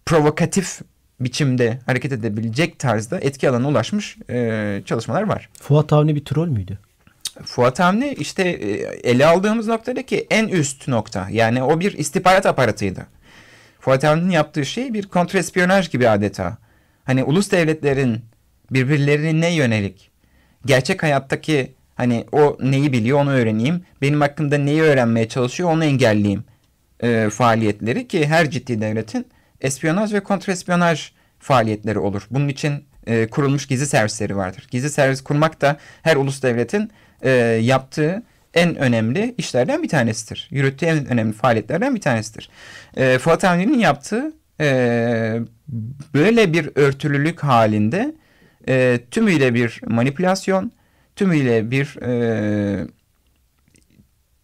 provokatif 0.06 0.82
biçimde 1.20 1.80
hareket 1.86 2.12
edebilecek 2.12 2.80
tarzda 2.80 3.20
etki 3.20 3.50
alanına 3.50 3.68
ulaşmış 3.68 4.18
e, 4.30 4.82
çalışmalar 4.86 5.24
var. 5.24 5.50
Fuat 5.62 5.94
Avni 5.94 6.15
bir 6.15 6.25
troll 6.25 6.48
müydü? 6.48 6.80
Fuat 7.45 7.79
Avni 7.79 8.13
işte 8.13 8.43
e, 8.43 8.67
ele 9.10 9.25
aldığımız 9.25 9.67
noktadaki 9.67 10.27
en 10.29 10.48
üst 10.48 10.88
nokta. 10.88 11.27
Yani 11.31 11.63
o 11.63 11.79
bir 11.79 11.93
istihbarat 11.98 12.45
aparatıydı. 12.45 13.07
Fuat 13.79 14.03
Avni'nin 14.03 14.29
yaptığı 14.29 14.65
şey 14.65 14.93
bir 14.93 15.07
kontrespiyonaj 15.07 15.89
gibi 15.89 16.10
adeta. 16.10 16.57
Hani 17.03 17.24
ulus 17.24 17.51
devletlerin 17.51 18.21
birbirlerine 18.71 19.53
yönelik 19.53 20.12
gerçek 20.65 21.03
hayattaki 21.03 21.75
hani 21.95 22.25
o 22.31 22.57
neyi 22.62 22.93
biliyor 22.93 23.19
onu 23.19 23.31
öğreneyim. 23.31 23.86
Benim 24.01 24.21
hakkımda 24.21 24.57
neyi 24.57 24.81
öğrenmeye 24.81 25.29
çalışıyor 25.29 25.71
onu 25.71 25.86
engelleyeyim 25.86 26.43
e, 27.03 27.29
faaliyetleri 27.31 28.07
ki 28.07 28.27
her 28.27 28.50
ciddi 28.50 28.81
devletin 28.81 29.27
espiyonaj 29.62 30.13
ve 30.13 30.19
kontrespiyonaj 30.19 31.12
faaliyetleri 31.39 32.00
olur. 32.00 32.27
Bunun 32.31 32.48
için 32.48 32.86
e, 33.07 33.27
kurulmuş 33.27 33.67
gizli 33.67 33.86
servisleri 33.86 34.38
vardır. 34.38 34.67
Gizli 34.71 34.89
servis 34.89 35.21
kurmak 35.21 35.62
da 35.62 35.77
her 36.01 36.15
ulus 36.15 36.43
devletin 36.43 36.91
e, 37.23 37.29
yaptığı 37.61 38.23
en 38.53 38.75
önemli 38.75 39.35
işlerden 39.37 39.83
bir 39.83 39.87
tanesidir. 39.87 40.47
Yürüttüğü 40.51 40.85
en 40.85 41.05
önemli 41.05 41.33
faaliyetlerden 41.33 41.95
bir 41.95 42.01
tanesidir. 42.01 42.49
E, 42.97 43.17
Fuat 43.17 43.43
Avni'nin 43.43 43.79
yaptığı 43.79 44.33
e, 44.59 45.39
böyle 46.13 46.53
bir 46.53 46.69
örtülülük 46.75 47.43
halinde 47.43 48.15
e, 48.67 48.99
tümüyle 49.11 49.53
bir 49.53 49.81
manipülasyon, 49.87 50.71
tümüyle 51.15 51.71
bir 51.71 52.01
e, 52.01 52.87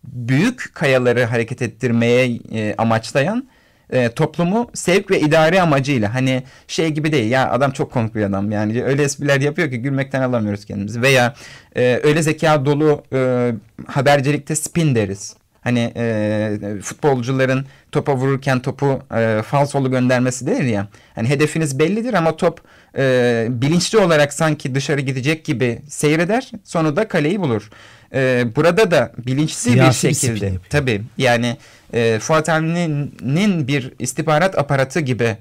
büyük 0.04 0.72
kayaları 0.74 1.24
hareket 1.24 1.62
ettirmeye 1.62 2.40
e, 2.52 2.76
amaçlayan 2.78 3.48
e, 3.90 4.10
toplumu 4.10 4.70
sevk 4.74 5.12
ve 5.12 5.20
idare 5.20 5.62
amacıyla 5.62 6.14
hani 6.14 6.44
şey 6.68 6.90
gibi 6.90 7.12
değil 7.12 7.32
ya 7.32 7.52
adam 7.52 7.72
çok 7.72 7.92
komik 7.92 8.16
bir 8.16 8.24
adam 8.24 8.52
yani 8.52 8.84
öyle 8.84 9.04
espriler 9.04 9.42
yapıyor 9.42 9.72
ki 9.72 9.78
gülmekten 9.78 10.22
alamıyoruz 10.22 10.66
kendimizi 10.66 11.02
veya 11.02 11.34
e, 11.76 12.00
öyle 12.04 12.22
zeka 12.22 12.66
dolu 12.66 13.04
e, 13.14 13.52
habercilikte 13.88 14.56
spin 14.56 14.96
deriz. 14.96 15.36
Hani 15.68 15.94
e, 15.96 16.58
futbolcuların 16.82 17.66
topa 17.92 18.16
vururken 18.16 18.62
topu 18.62 19.02
e, 19.18 19.42
falsolu 19.42 19.92
göndermesi 19.92 20.48
denir 20.48 20.64
ya. 20.64 20.88
Hani 21.16 21.30
hedefiniz 21.30 21.80
bellidir 21.80 22.14
ama 22.14 22.38
top 22.38 22.62
e, 22.98 23.48
bilinçli 23.50 23.98
olarak 23.98 24.34
sanki 24.34 24.76
dışarı 24.76 25.02
gidecek 25.02 25.46
gibi 25.46 25.82
seyreder. 25.88 26.52
Sonra 26.64 26.96
da 26.96 27.08
kaleyi 27.08 27.40
bulur. 27.40 27.70
E, 28.14 28.46
burada 28.56 28.92
da 28.92 29.12
bilinçli 29.26 29.56
Siyasi 29.56 30.10
bir 30.10 30.14
şekilde 30.14 30.52
bir 30.52 30.60
tabii 30.70 31.02
yani 31.18 31.58
e, 31.94 32.20
Fuat 32.20 32.50
Avni'nin 32.50 33.68
bir 33.68 33.94
istihbarat 34.00 34.58
aparatı 34.58 35.00
gibi 35.00 35.38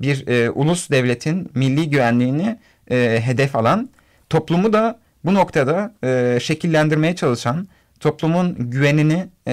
bir 0.00 0.26
e, 0.28 0.50
ulus 0.50 0.90
devletin 0.90 1.50
milli 1.54 1.90
güvenliğini 1.90 2.58
e, 2.90 3.20
hedef 3.24 3.56
alan 3.56 3.90
toplumu 4.30 4.72
da 4.72 4.98
bu 5.24 5.34
noktada 5.34 5.94
e, 6.04 6.38
şekillendirmeye 6.42 7.16
çalışan 7.16 7.68
toplumun 8.00 8.56
güvenini 8.58 9.26
e, 9.46 9.52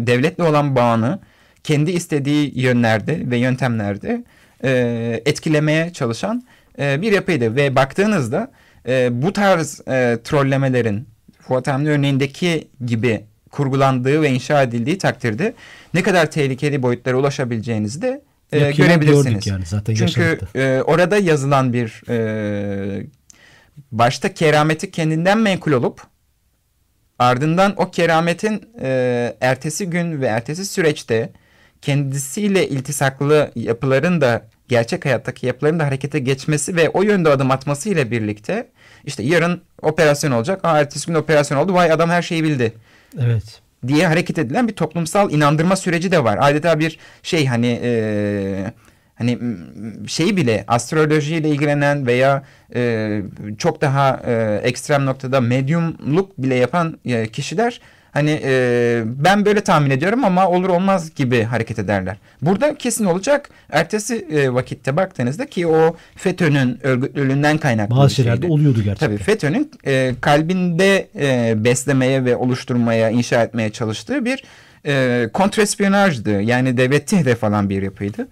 devletle 0.00 0.42
olan 0.42 0.76
bağını 0.76 1.20
kendi 1.64 1.90
istediği 1.90 2.60
yönlerde 2.60 3.30
ve 3.30 3.36
yöntemlerde 3.36 4.24
e, 4.64 5.22
etkilemeye 5.26 5.92
çalışan 5.92 6.42
e, 6.78 7.02
bir 7.02 7.12
yapıydı 7.12 7.56
ve 7.56 7.76
baktığınızda 7.76 8.52
e, 8.88 9.22
bu 9.22 9.32
tarz 9.32 9.80
e, 9.88 10.18
trollemelerin 10.24 11.08
Fuat 11.40 11.68
Emre 11.68 11.90
örneğindeki 11.90 12.68
gibi 12.84 13.24
kurgulandığı 13.50 14.22
ve 14.22 14.30
inşa 14.30 14.62
edildiği 14.62 14.98
takdirde 14.98 15.54
ne 15.94 16.02
kadar 16.02 16.30
tehlikeli 16.30 16.82
boyutlara 16.82 17.16
ulaşabileceğinizi 17.16 18.02
de 18.02 18.22
e, 18.52 18.72
görebilirsiniz. 18.72 19.46
Yani, 19.46 19.66
zaten 19.66 19.94
Çünkü 19.94 20.38
e, 20.54 20.82
orada 20.86 21.16
yazılan 21.16 21.72
bir 21.72 22.02
e, 22.08 23.06
başta 23.92 24.34
kerameti 24.34 24.90
kendinden 24.90 25.38
menkul 25.38 25.72
olup 25.72 26.02
ardından 27.18 27.74
o 27.76 27.90
kerametin 27.90 28.68
e, 28.80 29.36
ertesi 29.40 29.90
gün 29.90 30.20
ve 30.20 30.26
ertesi 30.26 30.66
süreçte 30.66 31.30
kendisiyle 31.82 32.68
iltisaklı 32.68 33.50
yapıların 33.54 34.20
da 34.20 34.46
gerçek 34.68 35.04
hayattaki 35.04 35.46
yapıların 35.46 35.78
da 35.78 35.86
harekete 35.86 36.18
geçmesi 36.18 36.76
ve 36.76 36.88
o 36.88 37.02
yönde 37.02 37.28
adım 37.28 37.50
atması 37.50 37.88
ile 37.88 38.10
birlikte 38.10 38.68
işte 39.04 39.22
yarın 39.22 39.62
operasyon 39.82 40.32
olacak. 40.32 40.64
Aa 40.64 40.80
ertesi 40.80 41.06
gün 41.06 41.14
operasyon 41.14 41.58
oldu. 41.58 41.74
Vay 41.74 41.92
adam 41.92 42.10
her 42.10 42.22
şeyi 42.22 42.44
bildi. 42.44 42.72
Evet. 43.20 43.60
Diye 43.86 44.06
hareket 44.06 44.38
edilen 44.38 44.68
bir 44.68 44.72
toplumsal 44.72 45.30
inandırma 45.32 45.76
süreci 45.76 46.12
de 46.12 46.24
var. 46.24 46.38
Adeta 46.40 46.78
bir 46.78 46.98
şey 47.22 47.46
hani 47.46 47.80
e, 47.82 48.72
hani 49.18 49.38
şey 50.06 50.36
bile 50.36 50.64
astrolojiyle 50.68 51.48
ilgilenen 51.48 52.06
veya 52.06 52.42
e, 52.74 53.22
çok 53.58 53.80
daha 53.80 54.20
e, 54.26 54.60
ekstrem 54.62 55.06
noktada 55.06 55.40
medyumluk 55.40 56.38
bile 56.38 56.54
yapan 56.54 56.98
e, 57.04 57.26
kişiler 57.26 57.80
Hani 58.12 58.40
e, 58.44 59.02
ben 59.06 59.44
böyle 59.44 59.60
tahmin 59.60 59.90
ediyorum 59.90 60.24
ama 60.24 60.48
olur 60.48 60.68
olmaz 60.68 61.14
gibi 61.14 61.42
hareket 61.42 61.78
ederler. 61.78 62.16
Burada 62.42 62.74
kesin 62.74 63.04
olacak. 63.04 63.50
Ertesi 63.70 64.26
e, 64.30 64.54
vakitte 64.54 64.96
baktığınızda 64.96 65.46
ki 65.46 65.66
o 65.66 65.96
FETÖ'nün 66.16 66.78
örgütlülüğünden 66.82 67.58
kaynaklı 67.58 67.96
Bazı 67.96 68.14
şeylerde 68.14 68.46
oluyordu 68.46 68.82
gerçekten. 68.82 69.06
Tabii 69.06 69.18
FETÖ'nün 69.18 69.70
e, 69.86 70.14
kalbinde 70.20 71.08
e, 71.16 71.54
beslemeye 71.64 72.24
ve 72.24 72.36
oluşturmaya, 72.36 73.10
inşa 73.10 73.42
etmeye 73.42 73.70
çalıştığı 73.70 74.24
bir 74.24 74.44
e, 74.88 75.28
kontrespiyonajdı. 75.32 76.42
Yani 76.42 76.76
devleti 76.76 77.16
hedef 77.16 77.44
alan 77.44 77.70
bir 77.70 77.82
yapıydı. 77.82 78.28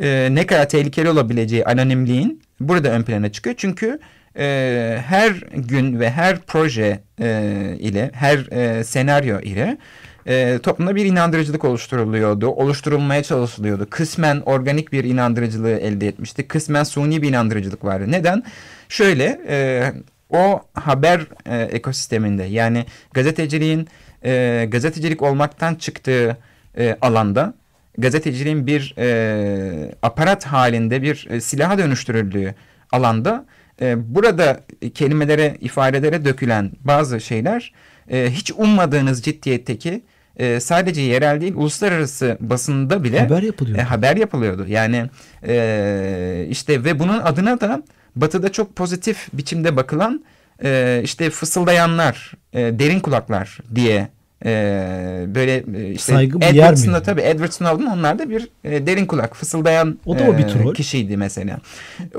E, 0.00 0.28
ne 0.32 0.46
kadar 0.46 0.68
tehlikeli 0.68 1.10
olabileceği 1.10 1.64
anonimliğin 1.64 2.42
burada 2.60 2.88
ön 2.88 3.02
plana 3.02 3.32
çıkıyor. 3.32 3.56
Çünkü 3.58 3.98
e, 4.38 4.98
her 5.06 5.30
gün 5.54 6.00
ve 6.00 6.10
her 6.10 6.38
proje 6.38 7.00
e, 7.20 7.52
ile, 7.78 8.10
her 8.14 8.38
e, 8.38 8.84
senaryo 8.84 9.40
ile 9.40 9.78
e, 10.26 10.58
toplumda 10.62 10.96
bir 10.96 11.04
inandırıcılık 11.04 11.64
oluşturuluyordu, 11.64 12.48
oluşturulmaya 12.48 13.22
çalışılıyordu. 13.22 13.86
Kısmen 13.90 14.40
organik 14.40 14.92
bir 14.92 15.04
inandırıcılığı 15.04 15.78
elde 15.78 16.08
etmişti, 16.08 16.48
kısmen 16.48 16.84
suni 16.84 17.22
bir 17.22 17.28
inandırıcılık 17.28 17.84
vardı. 17.84 18.04
Neden? 18.08 18.42
Şöyle, 18.88 19.40
e, 19.48 19.92
o 20.30 20.62
haber 20.74 21.20
e, 21.46 21.62
ekosisteminde 21.62 22.44
yani 22.44 22.84
gazeteciliğin 23.12 23.88
e, 24.24 24.66
gazetecilik 24.70 25.22
olmaktan 25.22 25.74
çıktığı 25.74 26.36
e, 26.78 26.96
alanda 27.00 27.54
gazeteciliğin 27.98 28.66
bir 28.66 28.94
e, 28.98 29.94
aparat 30.02 30.46
halinde 30.46 31.02
bir 31.02 31.26
e, 31.30 31.40
silaha 31.40 31.78
dönüştürüldüğü 31.78 32.54
alanda 32.92 33.46
e, 33.80 34.14
burada 34.14 34.60
kelimelere, 34.94 35.56
ifadelere 35.60 36.24
dökülen 36.24 36.70
bazı 36.84 37.20
şeyler 37.20 37.72
e, 38.10 38.30
hiç 38.30 38.52
ummadığınız 38.56 39.22
ciddiyetteki 39.22 40.02
e, 40.36 40.60
sadece 40.60 41.00
yerel 41.00 41.40
değil 41.40 41.54
uluslararası 41.54 42.38
basında 42.40 43.04
bile 43.04 43.20
haber 43.20 43.42
yapılıyordu. 43.42 43.80
E, 43.80 43.84
haber 43.84 44.16
yapılıyordu. 44.16 44.66
Yani 44.68 45.10
e, 45.46 46.46
işte 46.50 46.84
ve 46.84 46.98
bunun 46.98 47.18
adına 47.20 47.60
da 47.60 47.82
batıda 48.16 48.52
çok 48.52 48.76
pozitif 48.76 49.28
biçimde 49.32 49.76
bakılan 49.76 50.24
e, 50.64 51.00
işte 51.04 51.30
fısıldayanlar, 51.30 52.32
e, 52.52 52.78
derin 52.78 53.00
kulaklar 53.00 53.58
diye 53.74 54.08
ee, 54.44 55.24
böyle 55.28 55.64
e, 55.76 55.90
işte 55.90 56.12
Saygı 56.12 56.38
Edwards'ın 56.44 57.00
tabii 57.00 57.20
Edward 57.20 57.50
Snowden 57.50 57.86
onlar 57.86 58.18
da 58.18 58.30
bir 58.30 58.48
e, 58.64 58.86
derin 58.86 59.06
kulak 59.06 59.36
fısıldayan 59.36 59.98
o 60.06 60.18
da 60.18 60.24
o 60.24 60.38
bir 60.38 60.44
e, 60.44 60.46
troll. 60.46 60.74
kişiydi 60.74 61.16
mesela. 61.16 61.58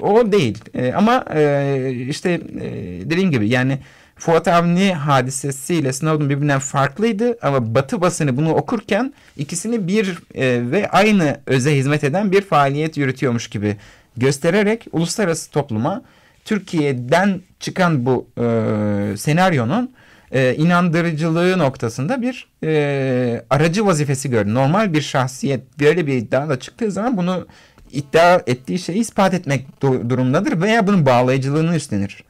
O 0.02 0.32
değil 0.32 0.58
e, 0.74 0.94
ama 0.94 1.26
e, 1.36 2.06
işte 2.10 2.32
e, 2.32 2.72
dediğim 3.10 3.32
gibi 3.32 3.50
yani 3.50 3.80
Fuat 4.16 4.48
Avni 4.48 4.94
hadisesiyle 4.94 5.94
Snowden 5.94 6.30
birbirinden 6.30 6.60
farklıydı 6.60 7.38
ama 7.42 7.76
Batı 7.76 8.02
basını 8.02 8.38
bunu 8.38 8.54
okurken 8.54 9.14
ikisini 9.38 9.88
bir 9.88 10.18
e, 10.36 10.72
ve 10.72 10.90
aynı 10.90 11.38
öze 11.46 11.76
hizmet 11.76 12.04
eden 12.04 12.32
bir 12.32 12.42
faaliyet 12.42 12.98
yürütüyormuş 12.98 13.48
gibi 13.48 13.78
göstererek 14.18 14.88
uluslararası 14.92 15.52
topluma 15.52 16.02
Türkiye'den 16.48 17.42
çıkan 17.60 18.06
bu 18.06 18.28
e, 18.38 19.18
senaryonun 19.18 19.92
e, 20.32 20.56
inandırıcılığı 20.56 21.60
noktasında 21.60 22.22
bir 22.22 22.48
e, 22.64 23.42
aracı 23.50 23.86
vazifesi 23.86 24.30
gördü. 24.30 24.54
Normal 24.54 24.94
bir 24.94 25.02
şahsiyet 25.02 25.80
böyle 25.80 26.08
bir 26.08 26.14
iddiayla 26.14 26.60
çıktığı 26.60 26.92
zaman 26.92 27.18
bunu 27.18 27.48
iddia 27.92 28.42
ettiği 28.48 28.80
şeyi 28.80 29.00
ispat 29.00 29.34
etmek 29.34 29.82
durumundadır 29.82 30.62
veya 30.62 30.88
bunun 30.88 31.06
bağlayıcılığını 31.06 31.76
üstlenir. 31.76 32.24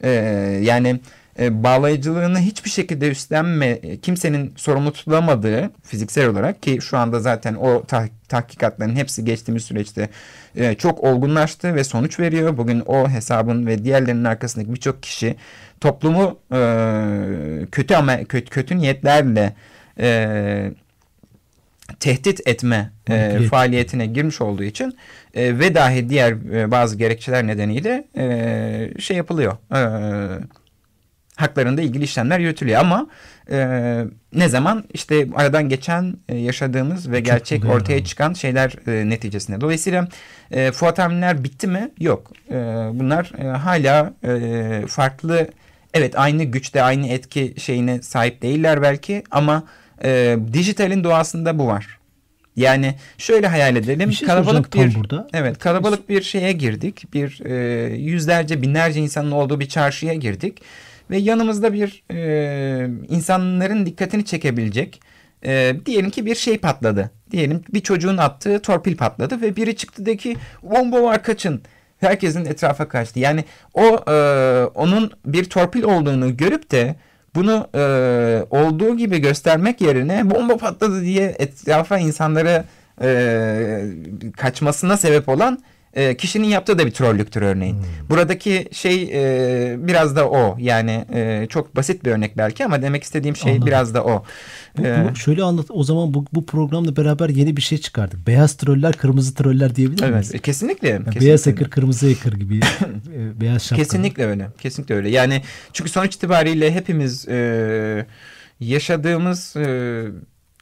E, 0.00 0.10
yani 0.62 1.00
e, 1.38 1.62
bağlayıcılığını 1.62 2.38
hiçbir 2.38 2.70
şekilde 2.70 3.10
üstlenme 3.10 3.80
kimsenin 4.02 4.52
sorumlu 4.56 4.92
tutulamadığı 4.92 5.70
fiziksel 5.82 6.28
olarak 6.28 6.62
ki 6.62 6.78
şu 6.80 6.98
anda 6.98 7.20
zaten 7.20 7.54
o 7.54 7.84
tah 7.86 8.06
tahkikatların 8.28 8.96
hepsi 8.96 9.24
geçtiğimiz 9.24 9.64
süreçte 9.64 10.08
e, 10.56 10.74
çok 10.74 11.04
olgunlaştı 11.04 11.74
ve 11.74 11.84
sonuç 11.84 12.20
veriyor. 12.20 12.56
Bugün 12.56 12.80
o 12.86 13.08
hesabın 13.08 13.66
ve 13.66 13.84
diğerlerinin 13.84 14.24
arkasındaki 14.24 14.74
birçok 14.74 15.02
kişi 15.02 15.36
toplumu 15.80 16.38
e, 16.52 16.60
kötü 17.72 17.94
ama 17.94 18.24
kötü, 18.24 18.50
kötü 18.50 18.78
niyetlerle 18.78 19.52
e, 20.00 20.70
tehdit 22.00 22.48
etme 22.48 22.90
e, 23.08 23.40
faaliyetine 23.50 24.06
girmiş 24.06 24.40
olduğu 24.40 24.62
için 24.62 24.98
e, 25.34 25.58
ve 25.58 25.74
dahi 25.74 26.08
diğer 26.08 26.32
e, 26.32 26.70
bazı 26.70 26.98
gerekçeler 26.98 27.46
nedeniyle 27.46 28.04
e, 28.16 29.00
şey 29.00 29.16
yapılıyor. 29.16 29.56
E, 29.74 29.82
haklarında 31.42 31.82
ilgili 31.82 32.04
işlemler 32.04 32.38
yürütülüyor 32.38 32.80
ama 32.80 33.06
e, 33.50 34.04
ne 34.34 34.48
zaman 34.48 34.84
işte 34.94 35.28
aradan 35.34 35.68
geçen 35.68 36.16
e, 36.28 36.36
yaşadığımız 36.36 37.10
ve 37.10 37.16
Çok 37.16 37.26
gerçek 37.26 37.64
ortaya 37.64 38.04
çıkan 38.04 38.32
şeyler 38.32 38.74
e, 38.86 39.08
neticesinde. 39.08 39.60
Dolayısıyla 39.60 40.08
e, 40.50 40.72
Fuat 40.72 40.98
Aminler 40.98 41.44
bitti 41.44 41.66
mi? 41.66 41.90
Yok. 42.00 42.32
E, 42.50 42.54
bunlar 42.92 43.32
e, 43.38 43.46
hala 43.46 44.12
e, 44.24 44.86
farklı 44.86 45.48
evet 45.94 46.18
aynı 46.18 46.44
güçte 46.44 46.82
aynı 46.82 47.08
etki 47.08 47.54
şeyine 47.58 48.02
sahip 48.02 48.42
değiller 48.42 48.82
belki 48.82 49.22
ama 49.30 49.64
e, 50.04 50.38
dijitalin 50.52 51.04
doğasında 51.04 51.58
bu 51.58 51.66
var. 51.66 51.98
Yani 52.56 52.94
şöyle 53.18 53.46
hayal 53.46 53.76
edelim. 53.76 54.10
Bir 54.10 54.14
şey 54.14 54.28
kalabalık 54.28 54.74
bir 54.74 54.94
burada. 54.94 55.28
Evet, 55.32 55.58
kalabalık 55.58 56.08
bir 56.08 56.22
şeye 56.22 56.52
girdik. 56.52 57.04
Bir 57.14 57.44
e, 57.44 57.94
yüzlerce, 57.96 58.62
binlerce 58.62 59.00
insanın 59.00 59.30
olduğu 59.30 59.60
bir 59.60 59.68
çarşıya 59.68 60.14
girdik 60.14 60.62
ve 61.12 61.16
yanımızda 61.18 61.72
bir 61.72 62.04
e, 62.10 62.90
insanların 63.08 63.86
dikkatini 63.86 64.24
çekebilecek 64.24 65.00
e, 65.44 65.74
diyelim 65.86 66.10
ki 66.10 66.26
bir 66.26 66.34
şey 66.34 66.58
patladı. 66.58 67.10
Diyelim 67.30 67.62
bir 67.74 67.80
çocuğun 67.80 68.16
attığı 68.16 68.62
torpil 68.62 68.96
patladı 68.96 69.40
ve 69.40 69.56
biri 69.56 69.76
çıktı 69.76 70.06
dedi 70.06 70.16
ki 70.16 70.36
bomba 70.62 71.02
var 71.02 71.22
kaçın. 71.22 71.62
Herkesin 72.00 72.44
etrafa 72.44 72.88
kaçtı. 72.88 73.18
Yani 73.18 73.44
o 73.74 74.10
e, 74.12 74.14
onun 74.74 75.10
bir 75.26 75.44
torpil 75.44 75.82
olduğunu 75.82 76.36
görüp 76.36 76.70
de 76.70 76.96
bunu 77.34 77.68
e, 77.74 77.82
olduğu 78.50 78.96
gibi 78.96 79.18
göstermek 79.18 79.80
yerine 79.80 80.30
bomba 80.30 80.56
patladı 80.56 81.02
diye 81.02 81.36
etrafa 81.38 81.98
insanlara 81.98 82.64
e, 83.02 83.82
kaçmasına 84.36 84.96
sebep 84.96 85.28
olan 85.28 85.62
e, 85.94 86.16
kişinin 86.16 86.46
yaptığı 86.46 86.78
da 86.78 86.86
bir 86.86 86.90
trollüktür 86.90 87.42
örneğin. 87.42 87.74
Hmm. 87.74 87.82
Buradaki 88.10 88.68
şey 88.72 89.02
e, 89.02 89.76
biraz 89.78 90.16
da 90.16 90.28
o. 90.28 90.56
Yani 90.60 91.04
e, 91.14 91.46
çok 91.48 91.76
basit 91.76 92.04
bir 92.04 92.10
örnek 92.10 92.38
belki 92.38 92.64
ama 92.64 92.82
demek 92.82 93.02
istediğim 93.02 93.36
şey 93.36 93.52
Anladım. 93.52 93.66
biraz 93.66 93.94
da 93.94 94.04
o. 94.04 94.24
Bu, 94.78 94.86
ee, 94.86 95.06
bu, 95.10 95.16
şöyle 95.16 95.42
anlat 95.42 95.66
o 95.68 95.84
zaman 95.84 96.14
bu, 96.14 96.24
bu 96.32 96.46
programla 96.46 96.96
beraber 96.96 97.28
yeni 97.28 97.56
bir 97.56 97.62
şey 97.62 97.78
çıkardık. 97.78 98.26
Beyaz 98.26 98.56
troller, 98.56 98.92
kırmızı 98.92 99.34
troller 99.34 99.74
diyebilir 99.74 100.10
miyiz? 100.10 100.30
Evet, 100.32 100.42
kesinlikle. 100.42 100.88
Yani 100.88 100.98
kesinlikle. 100.98 101.26
Beyaz 101.26 101.46
ekır, 101.46 101.70
kırmızı 101.70 102.10
ekır 102.10 102.32
gibi. 102.32 102.56
e, 103.14 103.40
beyaz 103.40 103.62
şapka. 103.62 103.84
Kesinlikle 103.84 104.26
öyle. 104.26 104.48
Kesinlikle 104.58 104.94
öyle. 104.94 105.10
Yani 105.10 105.42
çünkü 105.72 105.90
sonuç 105.90 106.14
itibariyle 106.14 106.74
hepimiz 106.74 107.28
e, 107.28 108.06
yaşadığımız 108.60 109.56
e, 109.56 110.04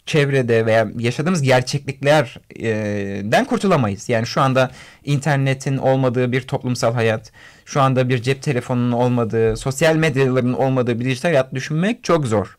çevrede 0.07 0.67
veya 0.67 0.89
yaşadığımız 0.99 1.43
gerçekliklerden 1.43 3.45
kurtulamayız. 3.45 4.09
Yani 4.09 4.27
şu 4.27 4.41
anda 4.41 4.71
internetin 5.05 5.77
olmadığı 5.77 6.33
bir 6.33 6.41
toplumsal 6.41 6.95
hayat, 6.95 7.33
şu 7.65 7.81
anda 7.81 8.09
bir 8.09 8.23
cep 8.23 8.43
telefonunun 8.43 8.93
olmadığı, 8.93 9.57
sosyal 9.57 9.97
medyaların 9.97 10.53
olmadığı 10.53 11.01
bir 11.01 11.05
dijital 11.05 11.29
hayat 11.29 11.55
düşünmek 11.55 12.05
çok 12.05 12.27
zor. 12.27 12.59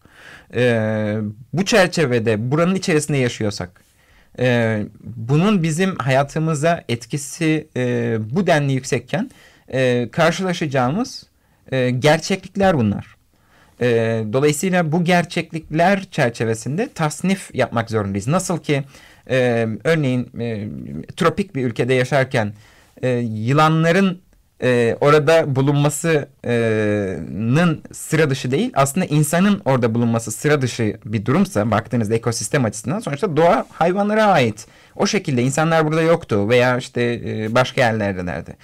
Bu 1.53 1.65
çerçevede 1.65 2.51
buranın 2.51 2.75
içerisinde 2.75 3.17
yaşıyorsak, 3.17 3.81
bunun 5.03 5.63
bizim 5.63 5.95
hayatımıza 5.95 6.83
etkisi 6.89 7.67
bu 8.19 8.47
denli 8.47 8.73
yüksekken 8.73 9.31
karşılaşacağımız 10.11 11.27
gerçeklikler 11.99 12.77
bunlar. 12.77 13.15
E, 13.81 13.87
dolayısıyla 14.33 14.91
bu 14.91 15.03
gerçeklikler 15.03 16.05
çerçevesinde 16.11 16.89
tasnif 16.95 17.55
yapmak 17.55 17.89
zorundayız. 17.89 18.27
Nasıl 18.27 18.57
ki 18.57 18.83
e, 19.29 19.67
örneğin 19.83 20.29
e, 20.39 20.67
tropik 21.17 21.55
bir 21.55 21.65
ülkede 21.65 21.93
yaşarken 21.93 22.53
e, 23.01 23.09
yılanların 23.09 24.21
e, 24.63 24.97
orada 25.01 25.55
bulunmasının 25.55 27.81
sıra 27.93 28.29
dışı 28.29 28.51
değil 28.51 28.71
aslında 28.75 29.05
insanın 29.05 29.61
orada 29.65 29.93
bulunması 29.93 30.31
sıra 30.31 30.61
dışı 30.61 30.97
bir 31.05 31.25
durumsa 31.25 31.71
baktığınızda 31.71 32.15
ekosistem 32.15 32.65
açısından 32.65 32.99
sonuçta 32.99 33.37
doğa 33.37 33.65
hayvanlara 33.69 34.25
ait. 34.25 34.67
O 34.95 35.07
şekilde 35.07 35.43
insanlar 35.43 35.87
burada 35.87 36.01
yoktu 36.01 36.49
veya 36.49 36.77
işte 36.77 37.21
e, 37.25 37.55
başka 37.55 37.81
yerlerdelerdi. 37.81 38.55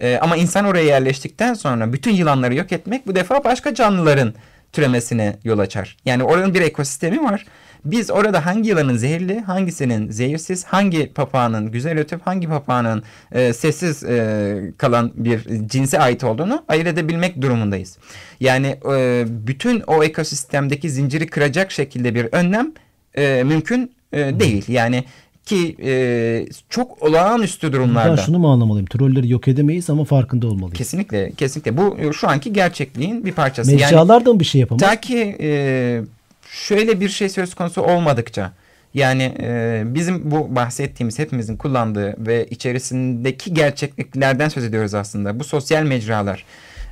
E, 0.00 0.18
ama 0.22 0.36
insan 0.36 0.64
oraya 0.64 0.84
yerleştikten 0.84 1.54
sonra 1.54 1.92
bütün 1.92 2.12
yılanları 2.12 2.54
yok 2.54 2.72
etmek 2.72 3.06
bu 3.06 3.14
defa 3.14 3.44
başka 3.44 3.74
canlıların 3.74 4.34
türemesine 4.72 5.36
yol 5.44 5.58
açar. 5.58 5.96
Yani 6.04 6.24
oranın 6.24 6.54
bir 6.54 6.60
ekosistemi 6.60 7.22
var. 7.22 7.46
Biz 7.84 8.10
orada 8.10 8.46
hangi 8.46 8.68
yılanın 8.68 8.96
zehirli, 8.96 9.40
hangisinin 9.40 10.10
zehirsiz, 10.10 10.64
hangi 10.64 11.12
papağanın 11.12 11.72
güzel 11.72 11.98
ötüp 11.98 12.26
hangi 12.26 12.48
papağanın 12.48 13.02
e, 13.32 13.52
sessiz 13.52 14.04
e, 14.04 14.72
kalan 14.78 15.12
bir 15.14 15.46
cinse 15.66 15.98
ait 15.98 16.24
olduğunu 16.24 16.64
ayırt 16.68 16.86
edebilmek 16.86 17.42
durumundayız. 17.42 17.98
Yani 18.40 18.78
e, 18.92 19.24
bütün 19.28 19.82
o 19.86 20.04
ekosistemdeki 20.04 20.90
zinciri 20.90 21.26
kıracak 21.26 21.70
şekilde 21.70 22.14
bir 22.14 22.28
önlem 22.32 22.72
e, 23.14 23.42
mümkün 23.44 23.92
e, 24.12 24.40
değil. 24.40 24.64
Yani 24.68 25.04
ki 25.50 25.76
e, 25.82 26.46
çok 26.68 27.02
olağanüstü 27.02 27.72
durumlarda. 27.72 28.16
Ben 28.16 28.22
şunu 28.22 28.38
mu 28.38 28.52
anlamalıyım? 28.52 28.86
Trolleri 28.86 29.30
yok 29.30 29.48
edemeyiz 29.48 29.90
ama 29.90 30.04
farkında 30.04 30.46
olmalıyız. 30.46 30.78
Kesinlikle, 30.78 31.32
kesinlikle. 31.32 31.76
Bu 31.76 32.12
şu 32.12 32.28
anki 32.28 32.52
gerçekliğin 32.52 33.24
bir 33.24 33.32
parçası. 33.32 33.72
Mecralar 33.72 34.14
yani, 34.14 34.26
da 34.26 34.32
mı 34.32 34.40
bir 34.40 34.44
şey 34.44 34.60
yapamaz? 34.60 34.80
Ta 34.80 35.00
ki 35.00 35.36
e, 35.40 36.02
şöyle 36.50 37.00
bir 37.00 37.08
şey 37.08 37.28
söz 37.28 37.54
konusu 37.54 37.82
olmadıkça 37.82 38.52
yani 38.94 39.34
e, 39.40 39.82
bizim 39.86 40.30
bu 40.30 40.56
bahsettiğimiz 40.56 41.18
hepimizin 41.18 41.56
kullandığı 41.56 42.26
ve 42.26 42.46
içerisindeki 42.46 43.54
gerçekliklerden 43.54 44.48
söz 44.48 44.64
ediyoruz 44.64 44.94
aslında. 44.94 45.40
Bu 45.40 45.44
sosyal 45.44 45.82
mecralar. 45.82 46.44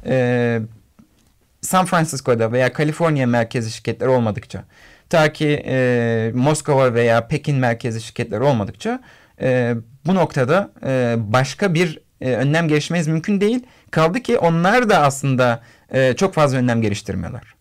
E, 0.06 0.60
San 1.60 1.86
Francisco'da 1.86 2.52
veya 2.52 2.72
Kaliforniya 2.72 3.26
merkezi 3.26 3.70
şirketler 3.70 4.06
olmadıkça 4.06 4.64
ta 5.10 5.32
ki 5.32 5.62
e, 5.66 6.30
Moskova 6.34 6.94
veya 6.94 7.28
Pekin 7.28 7.56
merkezi 7.56 8.00
şirketler 8.00 8.40
olmadıkça 8.40 9.00
e, 9.40 9.74
bu 10.06 10.14
noktada 10.14 10.70
e, 10.86 11.14
başka 11.18 11.74
bir 11.74 12.00
e, 12.20 12.32
önlem 12.32 12.68
gelişmeniz 12.68 13.08
mümkün 13.08 13.40
değil. 13.40 13.62
Kaldı 13.90 14.20
ki 14.20 14.38
onlar 14.38 14.88
da 14.88 15.02
aslında 15.02 15.62
e, 15.92 16.14
çok 16.16 16.34
fazla 16.34 16.58
önlem 16.58 16.82
geliştirmiyorlar. 16.82 17.54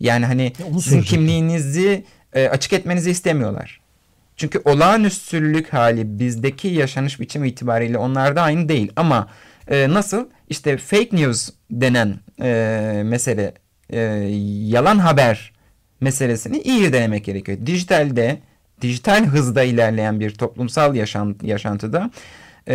Yani 0.00 0.26
hani 0.26 0.42
ya 0.44 0.80
sizin 0.80 1.02
kimliğinizi 1.02 2.04
e, 2.32 2.48
açık 2.48 2.72
etmenizi 2.72 3.10
istemiyorlar. 3.10 3.80
Çünkü 4.36 4.62
olağanüstülük 4.64 5.72
hali 5.72 6.18
bizdeki 6.18 6.68
yaşanış 6.68 7.20
biçimi 7.20 7.48
itibariyle 7.48 7.98
onlarda 7.98 8.42
aynı 8.42 8.68
değil. 8.68 8.92
Ama 8.96 9.28
e, 9.68 9.88
nasıl? 9.88 10.28
İşte 10.48 10.76
fake 10.76 11.16
news 11.16 11.50
denen 11.70 12.20
e, 12.42 13.02
mesele, 13.04 13.54
e, 13.90 14.00
yalan 14.66 14.98
haber 14.98 15.51
meselesini 16.02 16.58
iyi 16.58 16.92
denemek 16.92 17.24
gerekiyor. 17.24 17.58
Dijitalde, 17.66 18.38
dijital 18.80 19.24
hızda 19.24 19.62
ilerleyen 19.62 20.20
bir 20.20 20.30
toplumsal 20.34 20.94
yaşam, 20.94 21.34
yaşantıda 21.42 22.10
e, 22.68 22.74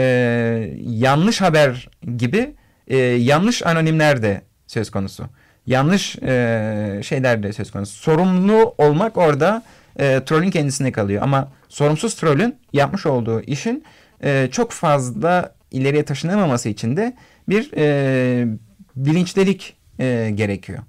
yanlış 0.83 1.41
haber 1.41 1.89
gibi 2.17 2.55
e, 2.87 2.97
yanlış 2.97 3.65
anonimler 3.65 4.21
de 4.21 4.41
söz 4.67 4.91
konusu 4.91 5.29
yanlış 5.67 6.15
e, 6.15 7.01
şeyler 7.03 7.43
de 7.43 7.53
söz 7.53 7.71
konusu. 7.71 7.97
Sorumlu 7.97 8.75
olmak 8.77 9.17
orada 9.17 9.63
e, 9.99 10.21
trollün 10.25 10.51
kendisine 10.51 10.91
kalıyor. 10.91 11.23
Ama 11.23 11.51
sorumsuz 11.69 12.15
trollün 12.15 12.55
yapmış 12.73 13.05
olduğu 13.05 13.41
işin 13.41 13.83
e, 14.23 14.49
çok 14.51 14.71
fazla 14.71 15.55
ileriye 15.71 16.05
taşınamaması 16.05 16.69
için 16.69 16.97
de 16.97 17.13
bir 17.49 17.71
e, 17.77 18.47
bilinçlilik 18.95 19.75
e, 19.99 20.31
gerekiyor. 20.35 20.79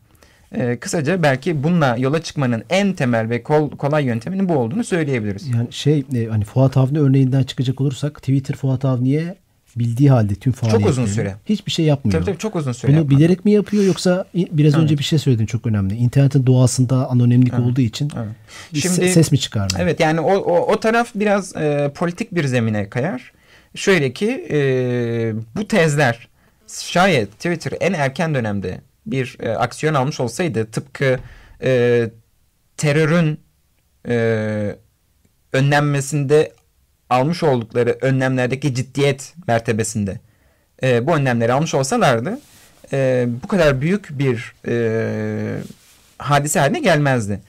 E, 0.53 0.77
kısaca 0.77 1.23
belki 1.23 1.63
bununla 1.63 1.97
yola 1.97 2.23
çıkmanın 2.23 2.63
en 2.71 2.93
temel 2.93 3.31
ve 3.31 3.43
kol, 3.43 3.71
kolay 3.71 4.05
yönteminin 4.05 4.49
bu 4.49 4.57
olduğunu 4.57 4.85
söyleyebiliriz. 4.85 5.49
Yani 5.49 5.73
şey 5.73 6.05
e, 6.15 6.27
hani 6.27 6.45
Fuat 6.45 6.77
Avni 6.77 6.99
örneğinden 6.99 7.43
çıkacak 7.43 7.81
olursak 7.81 8.15
Twitter 8.15 8.57
Fuat 8.57 8.85
Avni'ye 8.85 9.37
bildiği 9.77 10.11
halde 10.11 10.35
tüm 10.35 10.53
faaliyetleri. 10.53 10.83
Çok 10.83 10.91
uzun 10.91 11.07
süre. 11.07 11.35
Hiçbir 11.47 11.73
şey 11.73 11.85
yapmıyor. 11.85 12.13
Tabii 12.19 12.25
tabii 12.25 12.39
çok 12.39 12.57
uzun 12.57 12.73
süre. 12.73 12.91
Bunu 12.91 12.97
yapmadı. 12.97 13.17
bilerek 13.17 13.45
mi 13.45 13.53
yapıyor 13.53 13.85
yoksa 13.85 14.25
biraz 14.35 14.75
evet. 14.75 14.83
önce 14.83 14.99
bir 14.99 15.05
şey 15.05 15.19
söyledin 15.19 15.47
çok 15.47 15.67
önemli. 15.67 15.95
İnternetin 15.95 16.47
doğasında 16.47 17.11
anonimlik 17.11 17.55
evet. 17.55 17.65
olduğu 17.65 17.81
için 17.81 18.13
evet. 18.17 18.83
Şimdi, 18.83 19.09
ses 19.09 19.33
mi 19.33 19.39
çıkarmıyor? 19.39 19.81
Evet 19.81 20.01
yani 20.01 20.21
o, 20.21 20.35
o, 20.35 20.73
o 20.73 20.81
taraf 20.81 21.11
biraz 21.15 21.57
e, 21.57 21.93
politik 21.95 22.35
bir 22.35 22.45
zemine 22.45 22.91
kayar. 22.91 23.33
Şöyle 23.75 24.13
ki 24.13 24.47
e, 24.51 24.59
bu 25.57 25.69
tezler 25.69 26.29
şayet 26.69 27.33
Twitter 27.33 27.73
en 27.81 27.93
erken 27.93 28.35
dönemde 28.35 28.81
bir 29.11 29.37
e, 29.41 29.51
aksiyon 29.51 29.95
almış 29.95 30.21
olsaydı 30.21 30.71
tıpkı 30.71 31.19
e, 31.63 32.11
terörün 32.77 33.41
e, 34.09 34.77
önlenmesinde 35.53 36.53
almış 37.11 37.43
oldukları 37.43 37.99
önlemlerdeki 38.01 38.75
ciddiyet 38.75 39.35
mertebesinde 39.47 40.21
e, 40.83 41.07
bu 41.07 41.17
önlemleri 41.17 41.53
almış 41.53 41.75
olsalardı 41.75 42.39
e, 42.93 43.27
bu 43.43 43.49
kadar 43.49 43.81
büyük 43.81 44.19
bir 44.19 44.55
e, 44.69 45.59
hadise 46.19 46.61
haline 46.61 46.81
gelmezdi. 46.81 47.41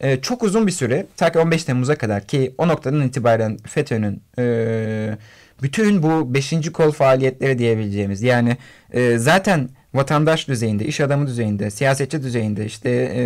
E, 0.00 0.20
çok 0.20 0.42
uzun 0.42 0.66
bir 0.66 0.72
süre 0.72 1.06
ta 1.16 1.32
ki 1.32 1.38
15 1.38 1.64
Temmuz'a 1.64 1.98
kadar 1.98 2.26
ki 2.26 2.54
o 2.58 2.68
noktadan 2.68 3.02
itibaren 3.02 3.56
FETÖ'nün 3.56 4.22
e, 4.38 5.18
bütün 5.62 6.02
bu 6.02 6.34
beşinci 6.34 6.72
kol 6.72 6.92
faaliyetleri 6.92 7.58
diyebileceğimiz 7.58 8.22
yani 8.22 8.56
e, 8.92 9.18
zaten 9.18 9.68
vatandaş 9.94 10.48
düzeyinde, 10.48 10.84
iş 10.84 11.00
adamı 11.00 11.26
düzeyinde, 11.26 11.70
siyasetçi 11.70 12.22
düzeyinde 12.22 12.64
işte 12.66 12.90
e, 12.90 13.22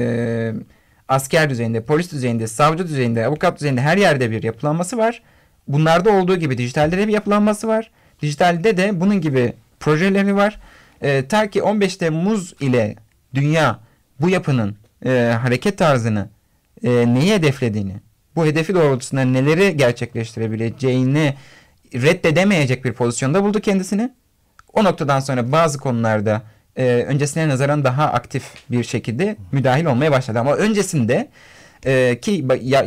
asker 1.09 1.51
düzeyinde, 1.51 1.81
polis 1.81 2.12
düzeyinde, 2.12 2.46
savcı 2.46 2.88
düzeyinde, 2.88 3.27
avukat 3.27 3.57
düzeyinde 3.57 3.81
her 3.81 3.96
yerde 3.96 4.31
bir 4.31 4.42
yapılanması 4.42 4.98
var 4.98 5.22
bunlarda 5.68 6.11
olduğu 6.11 6.37
gibi 6.37 6.59
dijitalde 6.59 6.98
de 6.98 7.09
bir 7.09 7.12
yapılanması 7.12 7.68
var. 7.68 7.90
Dijitalde 8.22 8.77
de 8.77 9.01
bunun 9.01 9.20
gibi 9.20 9.53
projeleri 9.81 10.37
var. 10.37 10.61
E, 11.03 11.27
ta 11.27 11.51
ki 11.51 11.62
15 11.62 11.96
Temmuz 11.96 12.55
ile 12.61 12.96
dünya 13.35 13.81
bu 14.20 14.29
yapının 14.29 14.77
e, 15.07 15.11
hareket 15.42 15.79
tarzını 15.79 16.29
e, 16.85 16.90
neyi 16.90 17.35
hedeflediğini, 17.35 17.94
bu 18.37 18.46
hedefi 18.46 18.75
doğrultusunda 18.75 19.25
neleri 19.25 19.77
gerçekleştirebileceğini 19.77 21.35
reddedemeyecek 21.94 22.85
bir 22.85 22.92
pozisyonda 22.92 23.44
buldu 23.44 23.61
kendisini. 23.61 24.12
O 24.72 24.85
noktadan 24.85 25.20
sonra 25.20 25.53
bazı 25.53 25.79
konularda 25.79 26.42
e, 26.77 26.85
öncesine 26.85 27.49
nazaran 27.49 27.85
daha 27.85 28.05
aktif 28.05 28.45
bir 28.71 28.85
şekilde 28.85 29.37
müdahil 29.53 29.85
olmaya 29.85 30.13
başladı. 30.13 30.39
Ama 30.39 30.57
öncesinde 30.57 31.29
e, 31.87 32.19
ki 32.23 32.47
ya, 32.63 32.87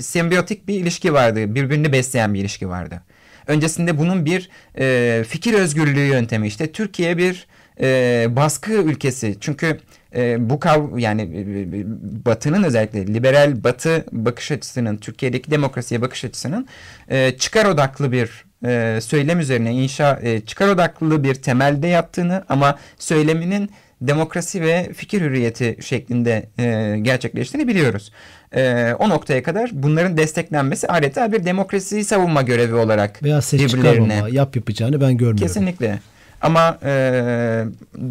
sembiyotik 0.00 0.68
bir 0.68 0.74
ilişki 0.74 1.12
vardı. 1.12 1.54
Birbirini 1.54 1.92
besleyen 1.92 2.34
bir 2.34 2.40
ilişki 2.40 2.68
vardı. 2.68 3.02
Öncesinde 3.46 3.98
bunun 3.98 4.24
bir 4.24 4.50
e, 4.78 5.24
fikir 5.28 5.54
özgürlüğü 5.54 6.06
yöntemi 6.06 6.46
işte 6.46 6.72
Türkiye 6.72 7.18
bir 7.18 7.46
e, 7.80 8.26
baskı 8.36 8.72
ülkesi. 8.72 9.36
Çünkü 9.40 9.80
e, 10.16 10.50
bu 10.50 10.60
kav 10.60 10.98
yani 10.98 11.22
e, 11.22 12.26
Batı'nın 12.26 12.62
özellikle 12.62 13.06
liberal 13.06 13.64
Batı 13.64 14.04
bakış 14.12 14.50
açısının 14.50 14.96
Türkiye'deki 14.96 15.50
demokrasiye 15.50 16.02
bakış 16.02 16.24
açısının 16.24 16.66
e, 17.08 17.36
çıkar 17.38 17.64
odaklı 17.64 18.12
bir 18.12 18.45
e, 18.64 18.98
söylem 19.02 19.40
üzerine 19.40 19.72
inşa 19.72 20.20
e, 20.22 20.40
çıkar 20.40 20.68
odaklı 20.68 21.24
bir 21.24 21.34
temelde 21.34 21.86
yattığını 21.86 22.44
ama 22.48 22.78
söyleminin 22.98 23.70
demokrasi 24.00 24.62
ve 24.62 24.92
fikir 24.92 25.20
hürriyeti 25.20 25.76
şeklinde 25.80 26.48
e, 26.58 26.98
gerçekleştiğini 27.02 27.68
biliyoruz. 27.68 28.12
E, 28.52 28.92
o 28.98 29.08
noktaya 29.08 29.42
kadar 29.42 29.70
bunların 29.72 30.16
desteklenmesi 30.16 30.88
adeta 30.88 31.32
bir 31.32 31.44
demokrasiyi 31.44 32.04
savunma 32.04 32.42
görevi 32.42 32.74
olarak 32.74 33.22
Veya 33.22 33.42
ses 33.42 33.66
çıkarmama, 33.66 34.28
yap 34.28 34.56
yapacağını 34.56 35.00
ben 35.00 35.16
görmüyorum. 35.16 35.46
Kesinlikle. 35.46 35.98
Ama 36.40 36.78
e, 36.84 37.64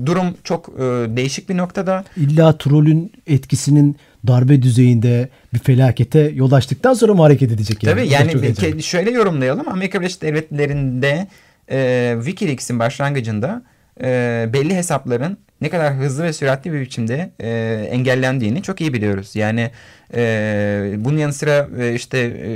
durum 0.06 0.26
çok 0.44 0.70
e, 0.70 0.82
değişik 1.18 1.50
bir 1.50 1.58
noktada. 1.58 2.04
İlla 2.18 2.58
trolün 2.58 3.12
etkisinin 3.28 3.98
darbe 4.28 4.62
düzeyinde 4.62 5.30
bir 5.54 5.60
felakete 5.60 6.20
yol 6.20 6.52
açtıktan 6.52 6.94
sonra 6.94 7.14
mı 7.14 7.22
hareket 7.22 7.52
edecek? 7.52 7.84
Yani? 7.84 7.96
Tabii 7.96 8.08
yani 8.66 8.84
şöyle 8.84 9.12
yorumlayalım. 9.12 9.70
Amerika 9.70 10.00
Birleşik 10.02 10.22
Devletleri'nde 10.22 11.28
e, 11.72 12.14
Wikileaks'in 12.18 12.80
başlangıcında 12.80 13.64
e, 14.02 14.50
belli 14.54 14.76
hesapların 14.76 15.38
ne 15.62 15.70
kadar 15.70 15.94
hızlı 15.94 16.24
ve 16.24 16.34
süratli 16.34 16.74
bir 16.74 16.82
biçimde 16.82 17.32
e, 17.40 17.50
engellendiğini 17.92 18.62
çok 18.62 18.82
iyi 18.82 18.94
biliyoruz. 18.94 19.36
Yani 19.36 19.72
e, 20.16 20.94
bunun 20.98 21.18
yanı 21.18 21.34
sıra 21.34 21.70
e, 21.80 21.94
işte 21.94 22.18
e, 22.20 22.52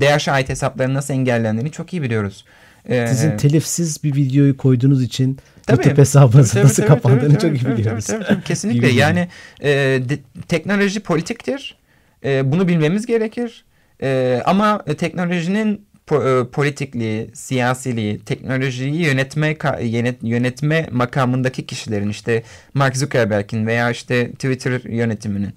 DH'a 0.00 0.32
ait 0.32 0.48
hesapların 0.48 0.94
nasıl 0.94 1.14
engellendiğini 1.14 1.70
çok 1.70 1.92
iyi 1.92 2.02
biliyoruz. 2.02 2.44
E, 2.88 3.06
Sizin 3.06 3.36
telifsiz 3.36 4.04
bir 4.04 4.14
videoyu 4.14 4.56
koyduğunuz 4.56 5.02
için 5.02 5.38
tabii, 5.70 5.86
YouTube 5.86 6.00
hesabınızın 6.00 6.54
tabii, 6.54 6.64
nasıl 6.64 6.76
tabii, 6.82 6.88
kapandığını 6.88 7.38
tabii, 7.38 7.58
çok 7.58 7.62
iyi 7.72 7.76
biliyoruz. 7.78 8.06
Tabii, 8.06 8.24
tabii, 8.24 8.42
kesinlikle 8.42 8.88
yani 8.88 9.28
e, 9.60 9.68
de, 10.08 10.18
teknoloji 10.48 11.00
politiktir. 11.00 11.76
E, 12.24 12.52
bunu 12.52 12.68
bilmemiz 12.68 13.06
gerekir. 13.06 13.64
E, 14.02 14.42
ama 14.46 14.84
teknolojinin 14.98 15.86
po- 16.08 16.42
e, 16.46 16.50
politikliği, 16.50 17.30
siyasiliği, 17.34 18.18
teknolojiyi 18.18 18.94
yönetme 19.02 19.50
yönet- 19.80 20.22
yönetme 20.28 20.88
makamındaki 20.90 21.66
kişilerin 21.66 22.08
işte 22.08 22.42
Mark 22.74 22.96
Zuckerberg'in 22.96 23.66
veya 23.66 23.90
işte 23.90 24.30
Twitter 24.32 24.80
yönetiminin 24.84 25.52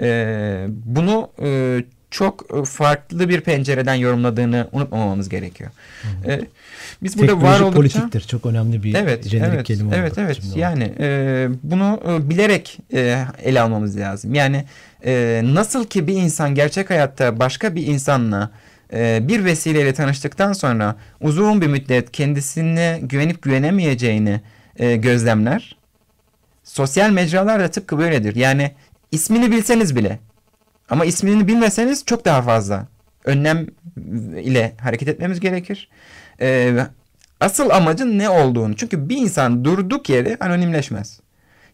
e, 0.00 0.66
bunu 0.68 1.30
e, 1.42 1.78
çok 2.12 2.66
farklı 2.66 3.28
bir 3.28 3.40
pencereden 3.40 3.94
yorumladığını 3.94 4.68
unutmamamız 4.72 5.28
gerekiyor. 5.28 5.70
E, 6.26 6.40
biz 7.02 7.18
burada 7.18 7.36
var 7.36 7.40
Teknoloji 7.40 7.64
oldukça 7.64 8.00
politiktir. 8.00 8.20
Çok 8.28 8.46
önemli 8.46 8.82
bir 8.82 8.94
evet, 8.94 9.28
jenerik 9.28 9.54
evet, 9.54 9.66
kelime. 9.66 9.96
Evet, 9.96 10.18
evet. 10.18 10.40
Yani 10.56 10.92
e, 11.00 11.48
bunu 11.62 12.00
e, 12.08 12.30
bilerek 12.30 12.78
e, 12.92 13.24
ele 13.42 13.60
almamız 13.60 13.98
lazım. 13.98 14.34
Yani 14.34 14.64
e, 15.04 15.40
nasıl 15.44 15.86
ki 15.86 16.06
bir 16.06 16.14
insan 16.14 16.54
gerçek 16.54 16.90
hayatta 16.90 17.38
başka 17.38 17.74
bir 17.74 17.86
insanla 17.86 18.50
e, 18.92 19.28
bir 19.28 19.44
vesileyle 19.44 19.94
tanıştıktan 19.94 20.52
sonra 20.52 20.96
uzun 21.20 21.60
bir 21.60 21.66
müddet 21.66 22.12
kendisine 22.12 23.00
güvenip 23.02 23.42
güvenemeyeceğini 23.42 24.40
e, 24.76 24.96
gözlemler. 24.96 25.76
Sosyal 26.64 27.10
mecralar 27.10 27.60
da 27.60 27.68
tıpkı 27.68 27.98
böyledir. 27.98 28.36
Yani 28.36 28.72
ismini 29.12 29.50
bilseniz 29.50 29.96
bile 29.96 30.18
ama 30.92 31.04
ismini 31.04 31.48
bilmeseniz 31.48 32.04
çok 32.04 32.24
daha 32.24 32.42
fazla 32.42 32.86
önlem 33.24 33.66
ile 34.42 34.74
hareket 34.80 35.08
etmemiz 35.08 35.40
gerekir. 35.40 35.88
Ee, 36.40 36.86
asıl 37.40 37.70
amacın 37.70 38.18
ne 38.18 38.30
olduğunu. 38.30 38.76
Çünkü 38.76 39.08
bir 39.08 39.16
insan 39.16 39.64
durduk 39.64 40.08
yere 40.08 40.36
anonimleşmez. 40.40 41.20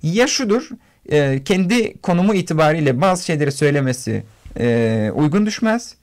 Ya 0.03 0.27
şudur, 0.27 0.69
e, 1.11 1.45
kendi 1.45 2.01
konumu 2.01 2.35
itibariyle 2.35 3.01
bazı 3.01 3.25
şeyleri 3.25 3.53
söylemesi 3.53 4.23
e, 4.61 5.11
uygun 5.15 5.47
düşmez. 5.47 5.95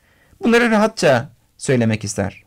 Bunları 0.43 0.71
rahatça 0.71 1.29
söylemek 1.57 2.03
ister. 2.03 2.45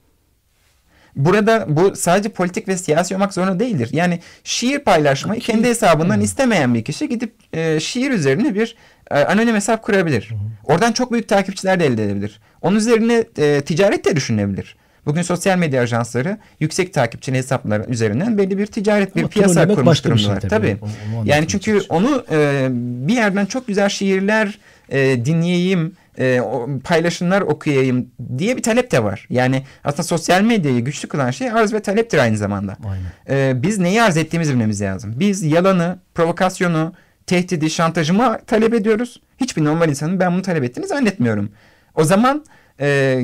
Burada 1.18 1.66
bu 1.68 1.96
sadece 1.96 2.28
politik 2.28 2.68
ve 2.68 2.76
siyasi 2.76 3.14
olmak 3.14 3.34
zorunda 3.34 3.60
değildir. 3.60 3.88
Yani 3.92 4.20
şiir 4.44 4.78
paylaşmayı 4.78 5.40
kendi 5.40 5.68
hesabından 5.68 6.20
istemeyen 6.20 6.74
bir 6.74 6.84
kişi 6.84 7.08
gidip 7.08 7.34
e, 7.52 7.80
şiir 7.80 8.10
üzerine 8.10 8.54
bir 8.54 8.76
e, 9.10 9.14
anonim 9.24 9.54
hesap 9.54 9.82
kurabilir. 9.82 10.30
Oradan 10.64 10.92
çok 10.92 11.12
büyük 11.12 11.28
takipçiler 11.28 11.80
de 11.80 11.86
elde 11.86 12.04
edebilir. 12.04 12.40
Onun 12.62 12.76
üzerine 12.76 13.24
e, 13.38 13.60
ticaret 13.60 14.04
de 14.04 14.16
düşünebilir. 14.16 14.76
Bugün 15.06 15.22
sosyal 15.22 15.58
medya 15.58 15.82
ajansları 15.82 16.38
yüksek 16.60 16.94
takipçili 16.94 17.36
hesaplar 17.36 17.88
üzerinden 17.88 18.38
belli 18.38 18.58
bir 18.58 18.66
ticaret, 18.66 19.16
bir 19.16 19.20
Ama 19.20 19.28
piyasa 19.28 19.68
kurmuş 19.68 19.86
başka 19.86 20.12
bir 20.12 20.18
şey 20.18 20.34
tabii. 20.34 20.48
tabii. 20.48 20.76
Onu 20.82 20.90
anlatmaya 21.06 21.34
yani 21.36 21.48
çünkü 21.48 21.64
çalışıyorum. 21.64 22.06
onu 22.06 22.24
e, 22.30 22.68
bir 23.08 23.14
yerden 23.14 23.46
çok 23.46 23.66
güzel 23.66 23.88
şiirler 23.88 24.58
e, 24.88 25.24
dinleyeyim, 25.24 25.92
e, 26.18 26.40
o, 26.40 26.68
paylaşımlar 26.84 27.40
okuyayım 27.40 28.06
diye 28.38 28.56
bir 28.56 28.62
talep 28.62 28.90
de 28.90 29.04
var. 29.04 29.26
Yani 29.30 29.62
aslında 29.84 30.02
sosyal 30.02 30.42
medyayı 30.42 30.80
güçlü 30.80 31.08
kılan 31.08 31.30
şey 31.30 31.50
arz 31.50 31.72
ve 31.72 31.80
taleptir 31.80 32.18
aynı 32.18 32.36
zamanda. 32.36 32.76
Aynen. 32.84 33.40
E, 33.40 33.62
biz 33.62 33.78
neyi 33.78 34.02
arz 34.02 34.16
ettiğimizi 34.16 34.52
bilmemiz 34.52 34.82
lazım. 34.82 35.14
Biz 35.16 35.42
yalanı, 35.42 35.98
provokasyonu, 36.14 36.92
tehdidi, 37.28 37.70
şantajımı 37.70 38.38
talep 38.46 38.74
ediyoruz. 38.74 39.20
Hiçbir 39.40 39.64
normal 39.64 39.88
insanın 39.88 40.20
ben 40.20 40.32
bunu 40.32 40.42
talep 40.42 40.64
ettiğini 40.64 40.86
zannetmiyorum. 40.86 41.50
O 41.94 42.04
zaman 42.04 42.44
e, 42.80 43.20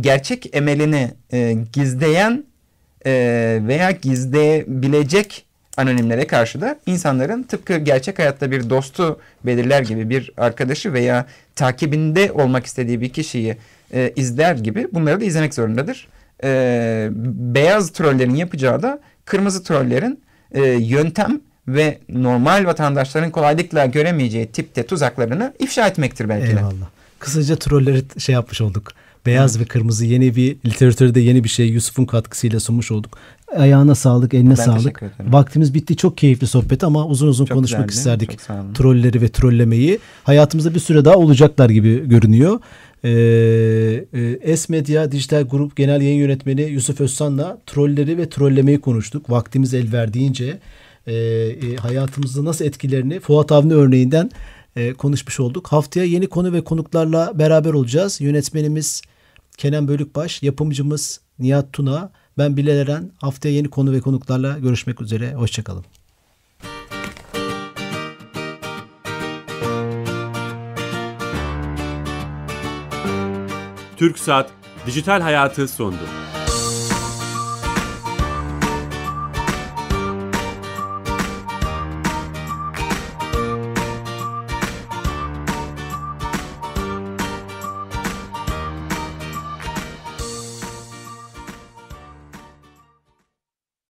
gerçek 0.00 0.56
emelini 0.56 1.10
e, 1.32 1.56
gizleyen 1.72 2.44
e, 3.06 3.12
veya 3.62 3.90
gizleyebilecek 3.90 5.44
anonimlere 5.76 6.26
karşı 6.26 6.60
da 6.60 6.78
insanların 6.86 7.42
tıpkı 7.42 7.76
gerçek 7.76 8.18
hayatta 8.18 8.50
bir 8.50 8.70
dostu 8.70 9.20
belirler 9.46 9.82
gibi 9.82 10.10
bir 10.10 10.32
arkadaşı 10.36 10.92
veya 10.92 11.26
takibinde 11.54 12.32
olmak 12.32 12.66
istediği 12.66 13.00
bir 13.00 13.08
kişiyi 13.08 13.56
e, 13.94 14.12
izler 14.16 14.54
gibi 14.54 14.88
bunları 14.92 15.20
da 15.20 15.24
izlemek 15.24 15.54
zorundadır. 15.54 16.08
E, 16.44 17.08
beyaz 17.54 17.90
trollerin 17.90 18.34
yapacağı 18.34 18.82
da 18.82 19.00
kırmızı 19.24 19.64
trollerin 19.64 20.20
e, 20.52 20.62
yöntem 20.64 21.40
ve 21.74 21.98
normal 22.08 22.66
vatandaşların 22.66 23.30
kolaylıkla 23.30 23.86
göremeyeceği 23.86 24.46
tipte 24.46 24.86
tuzaklarını 24.86 25.54
ifşa 25.58 25.86
etmektir 25.86 26.28
belki 26.28 26.46
de. 26.46 26.50
Eyvallah. 26.50 26.88
Kısaca 27.18 27.56
trolleri 27.56 28.02
şey 28.18 28.32
yapmış 28.32 28.60
olduk. 28.60 28.92
Beyaz 29.26 29.60
ve 29.60 29.64
kırmızı 29.64 30.04
yeni 30.04 30.36
bir 30.36 30.56
literatürde 30.66 31.20
yeni 31.20 31.44
bir 31.44 31.48
şey 31.48 31.68
Yusuf'un 31.68 32.04
katkısıyla 32.04 32.60
sunmuş 32.60 32.90
olduk. 32.90 33.18
Ayağına 33.56 33.94
sağlık, 33.94 34.34
eline 34.34 34.50
Ben 34.50 34.54
sağlık. 34.54 35.02
Vaktimiz 35.20 35.74
bitti. 35.74 35.96
Çok 35.96 36.18
keyifli 36.18 36.46
sohbet 36.46 36.84
ama 36.84 37.06
uzun 37.06 37.28
uzun 37.28 37.44
Çok 37.44 37.56
konuşmak 37.56 37.88
güzeldi, 37.88 38.24
isterdik. 38.24 38.40
Trolleri 38.74 39.22
ve 39.22 39.28
trollemeyi. 39.28 39.98
Hayatımızda 40.24 40.74
bir 40.74 40.80
süre 40.80 41.04
daha 41.04 41.16
olacaklar 41.16 41.70
gibi 41.70 42.08
görünüyor. 42.08 42.60
Ee, 43.04 44.04
e, 44.42 44.56
S-Medya 44.56 45.12
Dijital 45.12 45.42
Grup 45.42 45.76
Genel 45.76 46.00
Yayın 46.00 46.18
Yönetmeni 46.18 46.62
Yusuf 46.62 47.00
Özsan'la 47.00 47.58
trolleri 47.66 48.18
ve 48.18 48.28
trollemeyi 48.28 48.80
konuştuk. 48.80 49.30
Vaktimiz 49.30 49.74
el 49.74 49.92
verdiğince 49.92 50.58
e, 51.06 51.14
e, 51.14 51.76
hayatımızda 51.76 52.44
nasıl 52.44 52.64
etkilerini 52.64 53.20
Fuat 53.20 53.52
Avni 53.52 53.74
örneğinden 53.74 54.30
e, 54.76 54.92
konuşmuş 54.92 55.40
olduk. 55.40 55.68
Haftaya 55.68 56.06
yeni 56.06 56.26
konu 56.26 56.52
ve 56.52 56.64
konuklarla 56.64 57.38
beraber 57.38 57.72
olacağız. 57.72 58.20
Yönetmenimiz 58.20 59.02
Kenan 59.56 59.88
Bölükbaş, 59.88 60.42
yapımcımız 60.42 61.20
Nihat 61.38 61.72
Tuna, 61.72 62.12
ben 62.38 62.56
Bilal 62.56 62.76
Eren. 62.76 63.10
Haftaya 63.20 63.54
yeni 63.54 63.68
konu 63.68 63.92
ve 63.92 64.00
konuklarla 64.00 64.58
görüşmek 64.58 65.00
üzere. 65.00 65.34
Hoşçakalın. 65.34 65.84
TürkSat 73.96 74.50
Dijital 74.86 75.20
Hayatı 75.20 75.68
sondu. 75.68 75.96